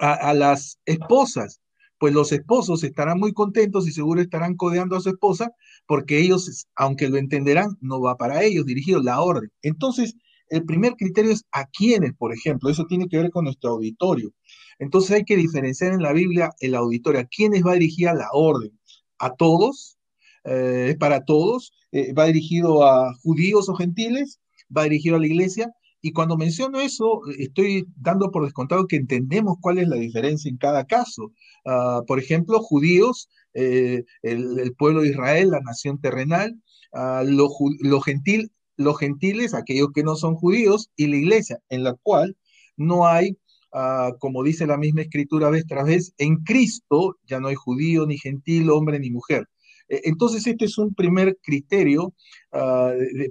a, 0.00 0.34
las 0.34 0.78
esposas, 0.84 1.60
pues 1.98 2.12
los 2.12 2.32
esposos 2.32 2.82
estarán 2.82 3.18
muy 3.20 3.32
contentos 3.32 3.86
y 3.86 3.92
seguro 3.92 4.20
estarán 4.20 4.56
codeando 4.56 4.96
a 4.96 5.00
su 5.00 5.10
esposa 5.10 5.52
porque 5.86 6.18
ellos, 6.18 6.66
aunque 6.74 7.08
lo 7.08 7.16
entenderán, 7.16 7.76
no 7.80 8.00
va 8.00 8.16
para 8.16 8.42
ellos 8.42 8.66
dirigido 8.66 9.00
la 9.00 9.20
orden. 9.20 9.52
Entonces, 9.62 10.16
el 10.52 10.64
primer 10.64 10.94
criterio 10.96 11.32
es 11.32 11.44
a 11.50 11.66
quiénes, 11.66 12.12
por 12.14 12.32
ejemplo, 12.32 12.68
eso 12.68 12.84
tiene 12.86 13.08
que 13.08 13.16
ver 13.16 13.30
con 13.30 13.44
nuestro 13.44 13.70
auditorio. 13.70 14.32
Entonces 14.78 15.12
hay 15.12 15.24
que 15.24 15.36
diferenciar 15.36 15.92
en 15.92 16.02
la 16.02 16.12
Biblia 16.12 16.50
el 16.60 16.74
auditorio. 16.74 17.20
¿A 17.20 17.24
quiénes 17.24 17.64
va 17.64 17.72
dirigida 17.72 18.12
la 18.12 18.28
orden? 18.32 18.78
¿A 19.18 19.34
todos? 19.34 19.98
Eh, 20.44 20.88
¿Es 20.90 20.96
para 20.96 21.24
todos? 21.24 21.72
Eh, 21.90 22.12
¿Va 22.12 22.26
dirigido 22.26 22.86
a 22.86 23.14
judíos 23.22 23.68
o 23.68 23.74
gentiles? 23.74 24.40
¿Va 24.76 24.84
dirigido 24.84 25.16
a 25.16 25.20
la 25.20 25.26
iglesia? 25.26 25.72
Y 26.02 26.12
cuando 26.12 26.36
menciono 26.36 26.80
eso, 26.80 27.22
estoy 27.38 27.86
dando 27.96 28.30
por 28.30 28.44
descontado 28.44 28.86
que 28.86 28.96
entendemos 28.96 29.56
cuál 29.60 29.78
es 29.78 29.88
la 29.88 29.96
diferencia 29.96 30.50
en 30.50 30.58
cada 30.58 30.84
caso. 30.84 31.32
Ah, 31.64 32.02
por 32.06 32.18
ejemplo, 32.18 32.58
judíos, 32.60 33.30
eh, 33.54 34.04
el, 34.22 34.74
pueblo 34.76 35.02
de 35.02 35.08
Israel, 35.08 35.50
la 35.50 35.60
nación 35.60 36.00
terrenal, 36.00 36.60
uh, 36.92 37.24
lo, 37.24 38.00
gentil, 38.00 38.50
los 38.84 38.98
gentiles, 38.98 39.54
aquellos 39.54 39.88
que 39.94 40.02
no 40.02 40.16
son 40.16 40.34
judíos, 40.34 40.90
y 40.96 41.06
la 41.08 41.16
iglesia, 41.16 41.58
en 41.68 41.84
la 41.84 41.94
cual 42.02 42.36
no 42.76 43.06
hay, 43.06 43.36
ah, 43.72 44.12
como 44.18 44.42
dice 44.42 44.66
la 44.66 44.78
misma 44.78 45.02
escritura 45.02 45.50
vez 45.50 45.66
tras 45.66 45.86
vez, 45.86 46.14
en 46.18 46.36
Cristo 46.44 47.16
ya 47.26 47.40
no 47.40 47.48
hay 47.48 47.54
judío, 47.54 48.06
ni 48.06 48.18
gentil, 48.18 48.70
hombre, 48.70 48.98
ni 48.98 49.10
mujer. 49.10 49.46
E, 49.88 50.02
entonces, 50.04 50.46
este 50.46 50.66
es 50.66 50.78
un 50.78 50.94
primer 50.94 51.38
criterio 51.42 52.14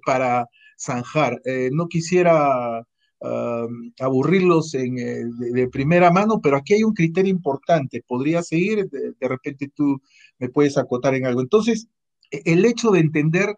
para 0.05 0.48
zanjar. 0.77 1.39
Eh, 1.46 1.70
no 1.72 1.88
quisiera 1.88 2.84
aburrirlos 4.00 4.74
eh, 4.74 4.89
de, 4.89 5.70
primera 5.70 6.12
mano, 6.12 6.41
pero 6.41 6.58
aquí 6.58 6.74
hay 6.74 6.84
un 6.84 6.93
criterio 6.93 7.31
importante. 7.31 8.03
Podría 8.08 8.41
seguir, 8.41 8.89
de, 8.89 9.27
repente 9.27 9.72
tú 9.74 10.01
me 10.39 10.50
puedes 10.50 10.77
acotar 10.77 11.13
en 11.13 11.27
algo. 11.27 11.41
Entonces, 11.41 11.88
e, 12.31 12.41
el 12.46 12.65
hecho 12.65 12.91
de 12.91 13.00
entender 13.00 13.55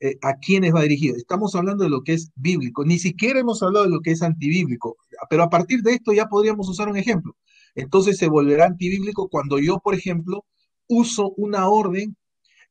eh, 0.00 0.18
a 0.22 0.36
quiénes 0.38 0.74
va 0.74 0.82
dirigido. 0.82 1.16
Estamos 1.16 1.54
hablando 1.54 1.84
de 1.84 1.90
lo 1.90 2.02
que 2.02 2.14
es 2.14 2.32
bíblico, 2.34 2.84
ni 2.84 2.98
siquiera 2.98 3.40
hemos 3.40 3.62
hablado 3.62 3.84
de 3.84 3.90
lo 3.90 4.00
que 4.00 4.12
es 4.12 4.22
antibíblico, 4.22 4.96
pero 5.28 5.42
a 5.42 5.50
partir 5.50 5.82
de 5.82 5.92
esto 5.92 6.12
ya 6.12 6.26
podríamos 6.26 6.68
usar 6.68 6.88
un 6.88 6.96
ejemplo. 6.96 7.36
Entonces 7.74 8.18
se 8.18 8.28
volverá 8.28 8.66
antibíblico 8.66 9.28
cuando 9.28 9.58
yo, 9.58 9.78
por 9.78 9.94
ejemplo, 9.94 10.44
uso 10.88 11.30
una 11.36 11.68
orden 11.68 12.16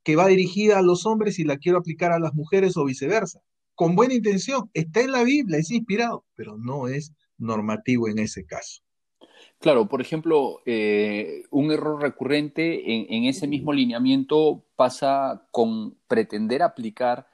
que 0.03 0.15
va 0.15 0.27
dirigida 0.27 0.79
a 0.79 0.81
los 0.81 1.05
hombres 1.05 1.39
y 1.39 1.43
la 1.43 1.57
quiero 1.57 1.77
aplicar 1.77 2.11
a 2.11 2.19
las 2.19 2.33
mujeres 2.33 2.75
o 2.77 2.85
viceversa 2.85 3.41
con 3.79 3.95
buena 3.95 4.13
intención, 4.13 4.69
está 4.73 4.99
en 4.99 5.13
la 5.13 5.23
Biblia, 5.23 5.57
es 5.57 5.71
inspirado, 5.71 6.25
pero 6.35 6.57
no 6.57 6.89
es 6.89 7.13
normativo 7.37 8.09
en 8.09 8.19
ese 8.19 8.43
caso. 8.43 8.81
Claro, 9.59 9.89
por 9.89 9.99
ejemplo, 9.99 10.61
eh, 10.65 11.43
un 11.51 11.71
error 11.71 12.01
recurrente 12.01 13.13
en, 13.13 13.25
ese 13.25 13.45
mismo 13.45 13.73
lineamiento 13.73 14.63
pasa 14.77 15.43
con 15.51 15.95
pretender 16.07 16.63
aplicar 16.63 17.27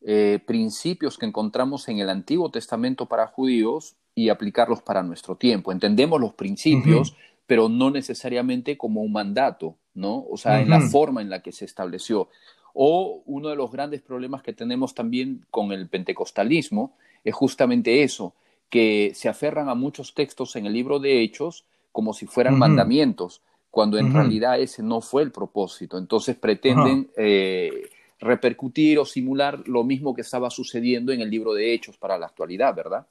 eh, 0.00 0.40
principios 0.46 1.18
que 1.18 1.26
encontramos 1.26 1.88
en 1.88 1.98
el 1.98 2.08
Antiguo 2.08 2.50
Testamento 2.50 3.04
para 3.04 3.26
judíos 3.26 3.96
y 4.14 4.30
aplicarlos 4.30 4.80
para 4.80 5.02
nuestro 5.02 5.36
tiempo. 5.36 5.72
Entendemos 5.72 6.18
los 6.18 6.32
principios, 6.32 7.14
pero 7.46 7.68
no 7.68 7.90
necesariamente 7.90 8.78
como 8.78 9.02
un 9.02 9.12
mandato, 9.12 9.76
¿no? 9.92 10.24
O 10.30 10.38
sea, 10.38 10.62
en 10.62 10.70
la 10.70 10.80
forma 10.80 11.20
en 11.20 11.28
la 11.28 11.42
que 11.42 11.52
se 11.52 11.66
estableció. 11.66 12.30
O 12.72 13.22
uno 13.26 13.50
de 13.50 13.56
los 13.56 13.70
grandes 13.70 14.00
problemas 14.00 14.42
que 14.42 14.54
tenemos 14.54 14.94
también 14.94 15.44
con 15.50 15.70
el 15.72 15.86
pentecostalismo 15.86 16.96
es 17.24 17.34
justamente 17.34 18.02
eso, 18.02 18.34
que 18.72 19.12
se 19.14 19.28
aferran 19.28 19.68
a 19.68 19.74
muchos 19.74 20.14
textos 20.14 20.56
en 20.56 20.64
el 20.64 20.72
libro 20.72 20.98
de 20.98 21.20
Hechos 21.20 21.66
como 21.92 22.14
si 22.14 22.24
fueran 22.24 22.58
mandamientos, 22.58 23.42
cuando 23.70 23.98
en 23.98 24.14
realidad 24.14 24.58
ese 24.58 24.82
no 24.82 25.02
fue 25.02 25.24
el 25.24 25.30
propósito. 25.30 25.98
Entonces 25.98 26.36
pretenden 26.36 27.10
eh, 27.18 27.90
repercutir 28.18 28.98
o 28.98 29.04
simular 29.04 29.62
lo 29.68 29.84
mismo 29.84 30.14
que 30.14 30.22
estaba 30.22 30.48
sucediendo 30.48 31.12
en 31.12 31.20
el 31.20 31.28
libro 31.28 31.52
de 31.52 31.74
Hechos 31.74 31.98
para 31.98 32.16
la 32.16 32.24
actualidad, 32.24 32.74
¿verdad? 32.74 33.06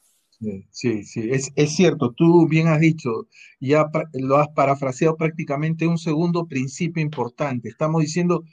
Sí, 0.71 1.03
sí, 1.03 1.29
Es, 1.29 1.51
es, 1.55 1.75
cierto, 1.75 2.11
tú 2.11 2.47
bien 2.47 2.67
has 2.67 2.79
dicho, 2.79 3.27
ya 3.59 3.85
lo 4.13 4.37
has 4.37 4.49
parafraseado 4.55 5.15
prácticamente 5.15 5.85
un 5.85 5.99
segundo 5.99 6.47
principio 6.47 7.03
importante. 7.03 7.69
Estamos 7.69 8.01
diciendo 8.01 8.43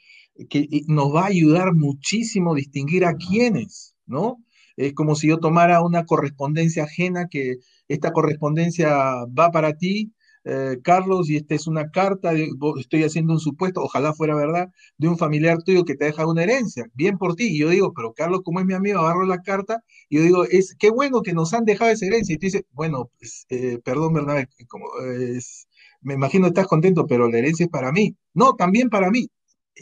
que 0.50 0.68
nos 0.86 1.14
va 1.14 1.22
a 1.22 1.28
ayudar 1.28 1.72
muchísimo 1.72 2.54
distinguir 2.54 3.06
a 3.06 3.16
quiénes, 3.16 3.96
¿no? 4.04 4.44
Es 4.78 4.94
como 4.94 5.14
si 5.16 5.28
yo 5.28 5.38
tomara 5.38 5.82
una 5.82 6.06
correspondencia 6.06 6.85
ajena, 6.85 7.28
que 7.28 7.56
esta 7.88 8.12
correspondencia 8.12 8.90
va 9.26 9.50
para 9.50 9.75
ti, 9.75 10.12
eh, 10.44 10.78
Carlos, 10.82 11.28
y 11.28 11.37
esta 11.37 11.54
es 11.54 11.66
una 11.66 11.90
carta, 11.90 12.32
estoy 12.78 13.02
haciendo 13.04 13.35
un 13.35 13.40
supuesto, 13.40 13.82
ojalá 13.82 14.14
fuera 14.14 14.35
verdad, 14.35 14.70
de 14.97 15.08
un 15.08 15.18
familiar 15.18 15.62
tuyo 15.62 15.85
que 15.85 15.97
te 15.97 16.06
deja 16.06 16.26
una 16.26 16.44
herencia, 16.44 16.87
bien 16.94 17.18
por 17.18 17.35
ti. 17.35 17.49
Y 17.49 17.58
yo 17.58 17.68
digo, 17.70 17.92
pero 17.92 18.14
Carlos, 18.14 18.40
como 18.44 18.61
es 18.61 18.66
mi 18.66 18.75
amigo, 18.75 19.00
agarro 19.00 19.26
la 19.26 19.42
carta, 19.42 19.82
y 20.08 20.16
yo 20.18 20.23
digo, 20.23 20.44
es 20.44 20.75
qué 20.78 20.90
bueno 20.90 21.23
que 21.23 21.32
nos 21.35 21.52
han 21.54 21.64
dejado 21.64 21.90
esa 21.90 22.06
herencia. 22.06 22.35
Y 22.35 22.38
tú 22.38 22.47
dices, 22.47 22.62
bueno, 22.73 23.11
pues, 23.18 23.47
eh, 23.50 23.78
perdón, 23.85 24.14
Bernabé, 24.14 24.49
como, 24.68 24.87
me 26.00 26.14
imagino 26.14 26.47
estás 26.47 26.66
contento, 26.66 27.06
pero 27.06 27.28
la 27.28 27.38
herencia 27.38 27.64
es 27.64 27.70
para 27.70 27.92
mí. 27.92 28.16
No, 28.35 28.54
también 28.54 28.88
para 28.90 29.11
mí. 29.11 29.28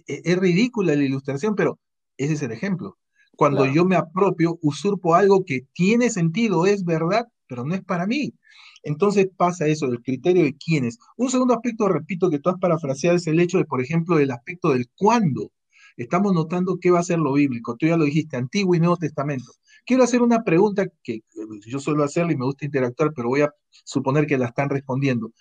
E-, 0.07 0.23
es 0.25 0.39
ridícula 0.39 0.95
la 0.95 1.05
ilustración, 1.05 1.55
pero 1.55 1.79
ese 2.17 2.35
es 2.35 2.43
el 2.43 2.53
ejemplo. 2.53 2.97
Cuando 3.37 3.67
yo 3.67 3.85
me 3.85 3.97
apropio, 3.97 4.59
usurpo 4.63 5.15
algo 5.15 5.45
que 5.45 5.67
tiene 5.73 6.11
sentido, 6.11 6.67
es 6.67 6.85
verdad, 6.85 7.27
pero 7.47 7.65
no 7.65 7.75
es 7.75 7.83
para 7.85 8.07
mí. 8.07 8.35
Entonces 8.83 9.29
pasa 9.37 9.67
eso, 9.67 9.89
del 9.89 10.03
criterio 10.03 10.45
de 10.45 10.57
quiénes. 10.57 10.99
Un 11.17 11.31
segundo 11.31 11.55
aspecto, 11.55 11.89
repito, 11.89 12.31
que 12.31 12.39
tú 12.39 12.51
has 12.51 12.59
parafraseado 12.59 13.17
es 13.17 13.27
el 13.27 13.41
hecho 13.41 13.59
de, 13.59 13.65
por 13.65 13.81
ejemplo, 13.81 14.17
del 14.17 14.31
aspecto 14.31 14.71
del 14.71 14.89
cuándo. 14.97 15.53
Estamos 15.97 16.33
notando 16.35 16.79
qué 16.81 16.91
va 16.91 17.01
a 17.01 17.05
ser 17.05 17.19
lo 17.19 17.33
bíblico. 17.33 17.77
Tú 17.77 17.87
ya 17.87 17.97
lo 17.97 18.05
dijiste, 18.05 18.37
Antiguo 18.37 18.75
y 18.75 18.81
Nuevo 18.81 18.97
Testamento. 18.97 19.53
Quiero 19.85 20.05
hacer 20.05 20.23
una 20.23 20.43
pregunta 20.45 20.87
que 21.03 21.21
yo 21.67 21.79
suelo 21.79 22.05
hacerle 22.05 22.35
y 22.35 22.37
me 22.37 22.45
gusta 22.45 22.67
interactuar, 22.67 23.13
pero 23.15 23.29
voy 23.29 23.43
a 23.43 23.53
suponer 23.85 24.27
que 24.27 24.39
la 24.39 24.47
están 24.47 24.69
respondiendo. 24.69 25.33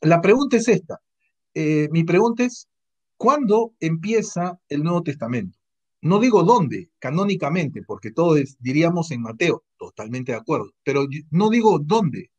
La 0.00 0.20
pregunta 0.20 0.56
es 0.56 0.68
esta. 0.68 1.00
Eh, 1.54 1.88
mi 1.90 2.04
pregunta 2.04 2.44
es, 2.44 2.68
¿Cuándo 3.18 3.74
empieza 3.80 4.60
el 4.68 4.84
Nuevo 4.84 5.02
Testamento? 5.02 5.57
No 6.00 6.20
digo 6.20 6.44
dónde, 6.44 6.90
canónicamente, 6.98 7.82
porque 7.82 8.12
todos 8.12 8.56
diríamos 8.60 9.10
en 9.10 9.22
Mateo, 9.22 9.64
totalmente 9.76 10.32
de 10.32 10.38
acuerdo, 10.38 10.70
pero 10.84 11.06
no 11.30 11.50
digo 11.50 11.78
dónde, 11.80 12.30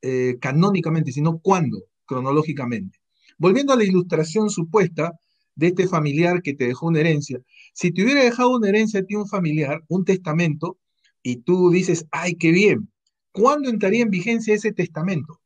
eh, 0.00 0.38
canónicamente, 0.40 1.12
sino 1.12 1.38
cuándo, 1.38 1.84
cronológicamente. 2.06 2.98
Volviendo 3.36 3.72
a 3.72 3.76
la 3.76 3.84
ilustración 3.84 4.48
supuesta 4.48 5.12
de 5.54 5.68
este 5.68 5.86
familiar 5.86 6.42
que 6.42 6.54
te 6.54 6.66
dejó 6.66 6.86
una 6.86 7.00
herencia, 7.00 7.40
si 7.72 7.92
te 7.92 8.02
hubiera 8.02 8.24
dejado 8.24 8.56
una 8.56 8.68
herencia 8.68 9.00
a 9.00 9.04
ti 9.04 9.14
un 9.14 9.28
familiar, 9.28 9.82
un 9.88 10.04
testamento, 10.04 10.78
y 11.22 11.36
tú 11.36 11.70
dices, 11.70 12.06
ay, 12.10 12.34
qué 12.36 12.52
bien, 12.52 12.90
¿cuándo 13.32 13.68
entraría 13.68 14.02
en 14.02 14.10
vigencia 14.10 14.54
ese 14.54 14.72
testamento? 14.72 15.40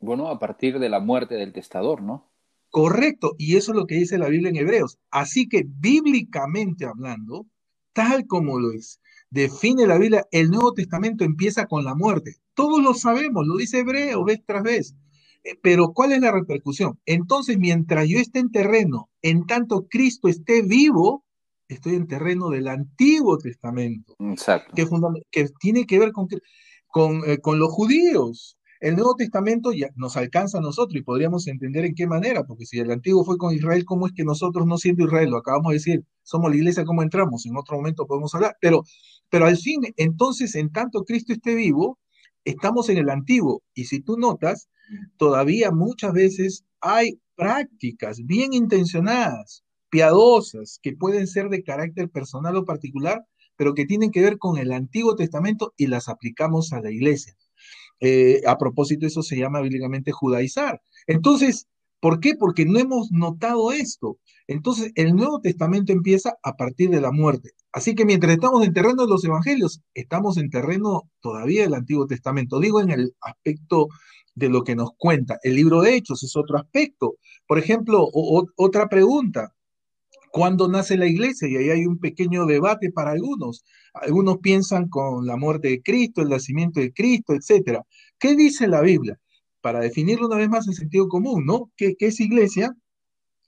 Bueno, 0.00 0.28
a 0.28 0.38
partir 0.38 0.78
de 0.78 0.88
la 0.88 1.00
muerte 1.00 1.34
del 1.34 1.52
testador, 1.52 2.02
¿no? 2.02 2.30
Correcto, 2.70 3.34
y 3.38 3.56
eso 3.56 3.72
es 3.72 3.76
lo 3.76 3.86
que 3.86 3.96
dice 3.96 4.18
la 4.18 4.28
Biblia 4.28 4.50
en 4.50 4.56
Hebreos. 4.56 4.98
Así 5.10 5.48
que 5.48 5.64
bíblicamente 5.66 6.84
hablando, 6.84 7.46
tal 7.92 8.26
como 8.26 8.58
lo 8.58 8.72
es, 8.72 9.00
define 9.30 9.86
la 9.86 9.98
Biblia, 9.98 10.26
el 10.30 10.50
Nuevo 10.50 10.72
Testamento 10.72 11.24
empieza 11.24 11.66
con 11.66 11.84
la 11.84 11.94
muerte. 11.94 12.36
Todos 12.54 12.82
lo 12.82 12.94
sabemos, 12.94 13.46
lo 13.46 13.56
dice 13.56 13.80
Hebreo 13.80 14.24
vez 14.24 14.42
tras 14.44 14.62
vez. 14.62 14.94
Eh, 15.44 15.58
pero 15.62 15.92
¿cuál 15.92 16.12
es 16.12 16.20
la 16.20 16.32
repercusión? 16.32 16.98
Entonces, 17.06 17.58
mientras 17.58 18.08
yo 18.08 18.18
esté 18.18 18.40
en 18.40 18.50
terreno, 18.50 19.08
en 19.22 19.46
tanto 19.46 19.86
Cristo 19.88 20.28
esté 20.28 20.62
vivo, 20.62 21.24
estoy 21.68 21.94
en 21.94 22.06
terreno 22.06 22.50
del 22.50 22.68
Antiguo 22.68 23.38
Testamento. 23.38 24.14
Exacto. 24.18 24.74
Que, 24.74 24.86
que 25.30 25.48
tiene 25.60 25.86
que 25.86 25.98
ver 25.98 26.12
con, 26.12 26.28
con, 26.88 27.22
eh, 27.26 27.38
con 27.38 27.58
los 27.58 27.70
judíos. 27.70 28.57
El 28.80 28.94
Nuevo 28.94 29.16
Testamento 29.16 29.72
ya 29.72 29.88
nos 29.96 30.16
alcanza 30.16 30.58
a 30.58 30.60
nosotros 30.60 31.00
y 31.00 31.02
podríamos 31.02 31.48
entender 31.48 31.84
en 31.84 31.94
qué 31.94 32.06
manera, 32.06 32.44
porque 32.44 32.64
si 32.64 32.78
el 32.78 32.90
Antiguo 32.92 33.24
fue 33.24 33.36
con 33.36 33.52
Israel, 33.52 33.84
¿cómo 33.84 34.06
es 34.06 34.12
que 34.12 34.22
nosotros, 34.22 34.66
no 34.66 34.78
siendo 34.78 35.04
Israel, 35.04 35.30
lo 35.30 35.38
acabamos 35.38 35.70
de 35.70 35.74
decir, 35.74 36.04
somos 36.22 36.50
la 36.50 36.56
iglesia, 36.56 36.84
¿cómo 36.84 37.02
entramos? 37.02 37.44
En 37.46 37.56
otro 37.56 37.76
momento 37.76 38.06
podemos 38.06 38.32
hablar, 38.36 38.56
pero, 38.60 38.84
pero 39.30 39.46
al 39.46 39.56
fin, 39.56 39.80
entonces, 39.96 40.54
en 40.54 40.70
tanto 40.70 41.04
Cristo 41.04 41.32
esté 41.32 41.56
vivo, 41.56 41.98
estamos 42.44 42.88
en 42.88 42.98
el 42.98 43.10
Antiguo. 43.10 43.62
Y 43.74 43.86
si 43.86 44.00
tú 44.00 44.16
notas, 44.16 44.68
todavía 45.16 45.72
muchas 45.72 46.12
veces 46.12 46.64
hay 46.80 47.20
prácticas 47.34 48.24
bien 48.24 48.52
intencionadas, 48.52 49.64
piadosas, 49.90 50.78
que 50.82 50.92
pueden 50.92 51.26
ser 51.26 51.48
de 51.48 51.64
carácter 51.64 52.10
personal 52.10 52.56
o 52.56 52.64
particular, 52.64 53.24
pero 53.56 53.74
que 53.74 53.86
tienen 53.86 54.12
que 54.12 54.22
ver 54.22 54.38
con 54.38 54.56
el 54.56 54.70
Antiguo 54.70 55.16
Testamento 55.16 55.74
y 55.76 55.88
las 55.88 56.08
aplicamos 56.08 56.72
a 56.72 56.80
la 56.80 56.92
iglesia. 56.92 57.34
Eh, 58.00 58.42
a 58.46 58.58
propósito, 58.58 59.06
eso 59.06 59.22
se 59.22 59.36
llama 59.36 59.60
bíblicamente 59.60 60.12
judaizar. 60.12 60.80
Entonces, 61.06 61.66
¿por 62.00 62.20
qué? 62.20 62.34
Porque 62.34 62.64
no 62.64 62.78
hemos 62.78 63.10
notado 63.10 63.72
esto. 63.72 64.18
Entonces, 64.46 64.92
el 64.94 65.14
Nuevo 65.14 65.40
Testamento 65.40 65.92
empieza 65.92 66.36
a 66.42 66.54
partir 66.56 66.90
de 66.90 67.00
la 67.00 67.12
muerte. 67.12 67.50
Así 67.72 67.94
que 67.94 68.04
mientras 68.04 68.32
estamos 68.32 68.64
en 68.64 68.72
terreno 68.72 69.04
de 69.04 69.08
los 69.08 69.24
evangelios, 69.24 69.82
estamos 69.94 70.38
en 70.38 70.50
terreno 70.50 71.10
todavía 71.20 71.62
del 71.62 71.74
Antiguo 71.74 72.06
Testamento. 72.06 72.60
Digo 72.60 72.80
en 72.80 72.90
el 72.90 73.14
aspecto 73.20 73.88
de 74.34 74.48
lo 74.48 74.62
que 74.64 74.76
nos 74.76 74.90
cuenta. 74.96 75.38
El 75.42 75.56
libro 75.56 75.82
de 75.82 75.96
Hechos 75.96 76.22
es 76.22 76.36
otro 76.36 76.58
aspecto. 76.58 77.16
Por 77.46 77.58
ejemplo, 77.58 78.08
otra 78.56 78.88
pregunta 78.88 79.52
cuándo 80.30 80.68
nace 80.68 80.96
la 80.96 81.06
iglesia 81.06 81.48
y 81.48 81.56
ahí 81.56 81.70
hay 81.70 81.86
un 81.86 81.98
pequeño 81.98 82.46
debate 82.46 82.90
para 82.92 83.12
algunos. 83.12 83.64
Algunos 83.94 84.38
piensan 84.38 84.88
con 84.88 85.26
la 85.26 85.36
muerte 85.36 85.68
de 85.68 85.82
Cristo, 85.82 86.22
el 86.22 86.28
nacimiento 86.28 86.80
de 86.80 86.92
Cristo, 86.92 87.34
etc. 87.34 87.80
¿Qué 88.18 88.36
dice 88.36 88.68
la 88.68 88.80
Biblia? 88.80 89.18
para 89.60 89.80
definirlo 89.80 90.28
una 90.28 90.36
vez 90.36 90.48
más 90.48 90.66
en 90.68 90.72
sentido 90.72 91.08
común, 91.08 91.44
¿no? 91.44 91.70
¿Qué, 91.76 91.94
qué 91.98 92.06
es 92.06 92.20
iglesia? 92.20 92.74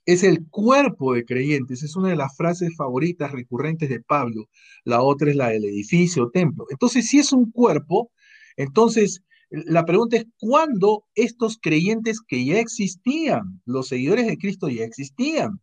es 0.05 0.23
el 0.23 0.47
cuerpo 0.49 1.13
de 1.13 1.25
creyentes. 1.25 1.83
Es 1.83 1.95
una 1.95 2.09
de 2.09 2.15
las 2.15 2.35
frases 2.35 2.75
favoritas 2.75 3.31
recurrentes 3.31 3.89
de 3.89 4.01
Pablo. 4.01 4.49
La 4.83 5.01
otra 5.01 5.29
es 5.29 5.35
la 5.35 5.49
del 5.49 5.65
edificio, 5.65 6.29
templo. 6.31 6.65
Entonces, 6.69 7.07
si 7.07 7.19
es 7.19 7.31
un 7.31 7.51
cuerpo, 7.51 8.11
entonces 8.57 9.21
la 9.51 9.85
pregunta 9.85 10.17
es, 10.17 10.25
¿cuándo 10.39 11.05
estos 11.13 11.57
creyentes 11.61 12.19
que 12.21 12.43
ya 12.45 12.59
existían, 12.59 13.61
los 13.65 13.89
seguidores 13.89 14.27
de 14.27 14.37
Cristo 14.37 14.69
ya 14.69 14.85
existían? 14.85 15.59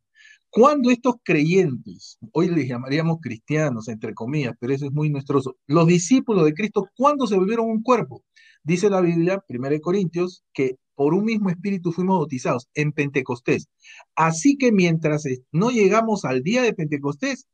¿Cuándo 0.50 0.90
estos 0.90 1.16
creyentes, 1.22 2.18
hoy 2.32 2.48
les 2.48 2.68
llamaríamos 2.68 3.18
cristianos, 3.20 3.88
entre 3.88 4.14
comillas, 4.14 4.54
pero 4.58 4.72
eso 4.72 4.86
es 4.86 4.92
muy 4.92 5.10
nuestro, 5.10 5.40
los 5.66 5.86
discípulos 5.86 6.44
de 6.46 6.54
Cristo, 6.54 6.88
¿cuándo 6.96 7.26
se 7.26 7.36
volvieron 7.36 7.66
un 7.68 7.82
cuerpo? 7.82 8.24
Dice 8.62 8.88
la 8.88 9.02
Biblia, 9.02 9.44
1 9.46 9.80
Corintios, 9.80 10.42
que 10.54 10.76
por 10.94 11.12
un 11.14 11.26
mismo 11.26 11.50
espíritu 11.50 11.92
fuimos 11.92 12.18
bautizados 12.18 12.68
en 12.74 12.92
Pentecostés. 12.92 13.68
Así 14.14 14.56
que 14.56 14.72
mientras 14.72 15.24
no 15.52 15.70
llegamos 15.70 16.24
al 16.24 16.42
día 16.42 16.62
de 16.62 16.72
Pentecostés, 16.72 17.46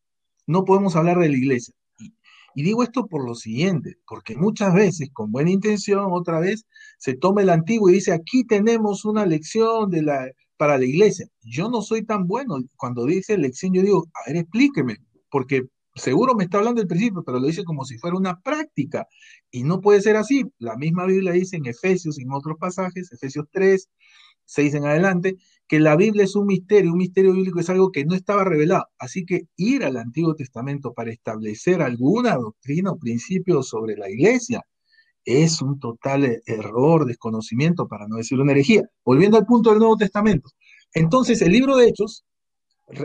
no 0.47 0.65
podemos 0.65 0.95
hablar 0.95 1.19
de 1.19 1.29
la 1.29 1.37
iglesia. 1.37 1.75
Y, 2.55 2.63
digo 2.63 2.85
esto 2.85 3.07
por 3.07 3.27
lo 3.27 3.35
siguiente, 3.35 3.97
porque 4.07 4.37
muchas 4.37 4.73
veces, 4.73 5.11
con 5.13 5.33
buena 5.33 5.51
intención, 5.51 6.07
otra 6.13 6.39
vez, 6.39 6.65
se 6.99 7.15
toma 7.15 7.43
el 7.43 7.51
antiguo 7.51 7.91
y 7.91 7.95
dice, 7.95 8.13
aquí 8.13 8.45
tenemos 8.45 9.05
una 9.05 9.27
lección 9.27 9.91
de 9.91 10.03
la, 10.03 10.31
para 10.57 10.79
la 10.79 10.85
iglesia. 10.85 11.27
Yo 11.43 11.69
no 11.69 11.83
soy 11.83 12.05
tan 12.05 12.27
bueno. 12.27 12.59
Cuando 12.77 13.05
dice 13.07 13.39
lección, 13.39 13.75
yo 13.75 13.83
digo, 13.83 14.07
a 14.15 14.29
ver, 14.31 14.39
explíqueme, 14.43 14.97
porque 15.31 15.63
seguro 15.95 16.35
me 16.35 16.45
está 16.45 16.59
hablando 16.59 16.81
del 16.81 16.89
principio, 16.89 17.23
pero 17.25 17.39
lo 17.41 17.47
dice 17.47 17.65
como 17.65 17.85
si 17.85 17.99
fuera 17.99 18.17
una 18.17 18.41
práctica. 18.41 19.07
Y 19.51 19.65
no 19.65 19.81
puede 19.81 20.01
ser 20.01 20.17
así. 20.17 20.45
La 20.59 20.77
misma 20.77 21.07
Biblia 21.07 21.33
dice 21.33 21.57
en 21.57 21.67
Efesios 21.67 22.19
y 22.19 22.23
en 22.23 22.33
otros 22.33 22.57
pasajes, 22.59 23.13
Efesios 23.13 23.47
3, 23.53 23.89
6 24.47 24.75
en 24.75 24.85
adelante, 24.87 25.37
que 25.67 25.81
la 25.81 25.97
Biblia 25.97 26.25
es 26.25 26.37
un 26.37 26.47
misterio, 26.47 26.93
un 26.93 26.99
misterio 26.99 27.33
bíblico 27.33 27.61
es 27.61 27.71
algo 27.71 27.91
que 27.91 28.05
no 28.05 28.15
estaba 28.15 28.45
revelado. 28.45 28.87
Así 28.99 29.25
que 29.25 29.49
ir 29.57 29.85
al 29.85 29.97
Antiguo 29.97 30.35
Testamento 30.35 30.93
para 30.93 31.11
establecer 31.11 31.83
alguna 31.83 32.37
doctrina 32.37 32.91
o 32.93 32.99
principio 32.99 33.63
sobre 33.63 33.97
la 33.97 34.11
iglesia 34.11 34.63
es 35.25 35.63
un 35.63 35.79
total 35.79 36.25
e-, 36.25 36.43
error, 36.47 37.07
desconocimiento, 37.07 37.89
para 37.89 38.07
no 38.09 38.17
decir 38.17 38.41
una 38.41 38.53
herejía. 38.53 38.83
Volviendo 39.05 39.37
al 39.37 39.47
punto 39.47 39.71
del 39.71 39.79
Nuevo 39.79 39.97
Testamento. 39.97 40.51
Entonces, 40.93 41.43
el 41.43 41.53
libro 41.53 41.77
de 41.77 41.89
Hechos 41.89 42.25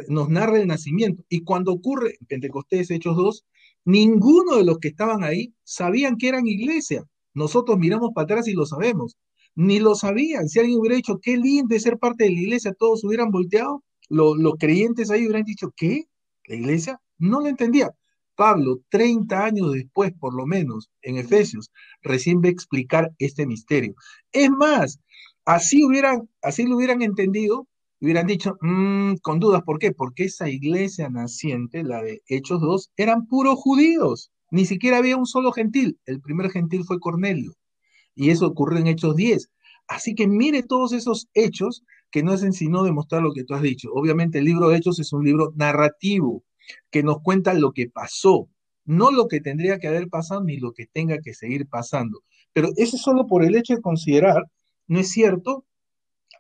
nos 0.07 0.29
narra 0.29 0.59
el 0.59 0.67
nacimiento. 0.67 1.23
Y 1.29 1.43
cuando 1.43 1.71
ocurre 1.71 2.17
Pentecostés, 2.27 2.91
Hechos 2.91 3.15
2, 3.15 3.45
ninguno 3.85 4.57
de 4.57 4.65
los 4.65 4.77
que 4.79 4.89
estaban 4.89 5.23
ahí 5.23 5.53
sabían 5.63 6.17
que 6.17 6.27
eran 6.27 6.47
iglesia. 6.47 7.03
Nosotros 7.33 7.77
miramos 7.77 8.11
para 8.13 8.25
atrás 8.25 8.47
y 8.47 8.53
lo 8.53 8.65
sabemos. 8.65 9.17
Ni 9.55 9.79
lo 9.79 9.95
sabían. 9.95 10.47
Si 10.47 10.59
alguien 10.59 10.79
hubiera 10.79 10.95
dicho, 10.95 11.19
qué 11.21 11.37
lindo 11.37 11.77
ser 11.79 11.97
parte 11.97 12.25
de 12.25 12.31
la 12.31 12.39
iglesia, 12.41 12.73
todos 12.77 13.03
hubieran 13.03 13.31
volteado. 13.31 13.83
Los, 14.09 14.37
los 14.37 14.55
creyentes 14.57 15.11
ahí 15.11 15.23
hubieran 15.23 15.43
dicho, 15.43 15.71
¿qué? 15.75 16.05
¿La 16.45 16.55
iglesia? 16.55 17.01
No 17.17 17.41
lo 17.41 17.47
entendía. 17.47 17.93
Pablo, 18.39 18.79
30 18.87 19.43
años 19.43 19.73
después, 19.73 20.13
por 20.17 20.33
lo 20.33 20.45
menos, 20.45 20.89
en 21.01 21.17
Efesios, 21.17 21.71
recién 22.01 22.39
ve 22.39 22.47
explicar 22.47 23.11
este 23.19 23.45
misterio. 23.45 23.95
Es 24.31 24.49
más, 24.49 25.01
así, 25.43 25.83
hubieran, 25.83 26.29
así 26.41 26.63
lo 26.65 26.77
hubieran 26.77 27.01
entendido 27.01 27.67
hubieran 27.99 28.27
dicho, 28.27 28.57
mm, 28.61 29.15
con 29.21 29.41
dudas, 29.41 29.63
¿por 29.63 29.77
qué? 29.77 29.91
Porque 29.91 30.23
esa 30.23 30.47
iglesia 30.47 31.09
naciente, 31.09 31.83
la 31.83 32.01
de 32.01 32.21
Hechos 32.27 32.61
2, 32.61 32.93
eran 32.95 33.27
puros 33.27 33.55
judíos, 33.55 34.31
ni 34.51 34.65
siquiera 34.65 34.99
había 34.99 35.17
un 35.17 35.25
solo 35.25 35.51
gentil, 35.51 35.99
el 36.05 36.21
primer 36.21 36.49
gentil 36.49 36.85
fue 36.85 37.01
Cornelio, 37.01 37.55
y 38.15 38.29
eso 38.29 38.47
ocurrió 38.47 38.79
en 38.79 38.87
Hechos 38.87 39.17
10. 39.17 39.49
Así 39.89 40.15
que 40.15 40.29
mire 40.29 40.63
todos 40.63 40.93
esos 40.93 41.27
hechos 41.33 41.83
que 42.09 42.23
no 42.23 42.31
hacen 42.31 42.53
sino 42.53 42.83
demostrar 42.83 43.21
lo 43.21 43.33
que 43.33 43.43
tú 43.43 43.53
has 43.53 43.61
dicho. 43.61 43.89
Obviamente 43.91 44.39
el 44.39 44.45
libro 44.45 44.69
de 44.69 44.77
Hechos 44.77 44.97
es 44.99 45.11
un 45.11 45.25
libro 45.25 45.51
narrativo 45.57 46.45
que 46.91 47.03
nos 47.03 47.21
cuenta 47.21 47.53
lo 47.53 47.71
que 47.71 47.89
pasó, 47.89 48.49
no 48.85 49.11
lo 49.11 49.27
que 49.27 49.41
tendría 49.41 49.79
que 49.79 49.87
haber 49.87 50.09
pasado 50.09 50.43
ni 50.43 50.57
lo 50.57 50.73
que 50.73 50.87
tenga 50.87 51.19
que 51.19 51.33
seguir 51.33 51.67
pasando. 51.67 52.23
Pero 52.53 52.69
eso 52.77 52.97
solo 52.97 53.27
por 53.27 53.43
el 53.43 53.55
hecho 53.55 53.75
de 53.75 53.81
considerar, 53.81 54.43
no 54.87 54.99
es 54.99 55.09
cierto, 55.11 55.65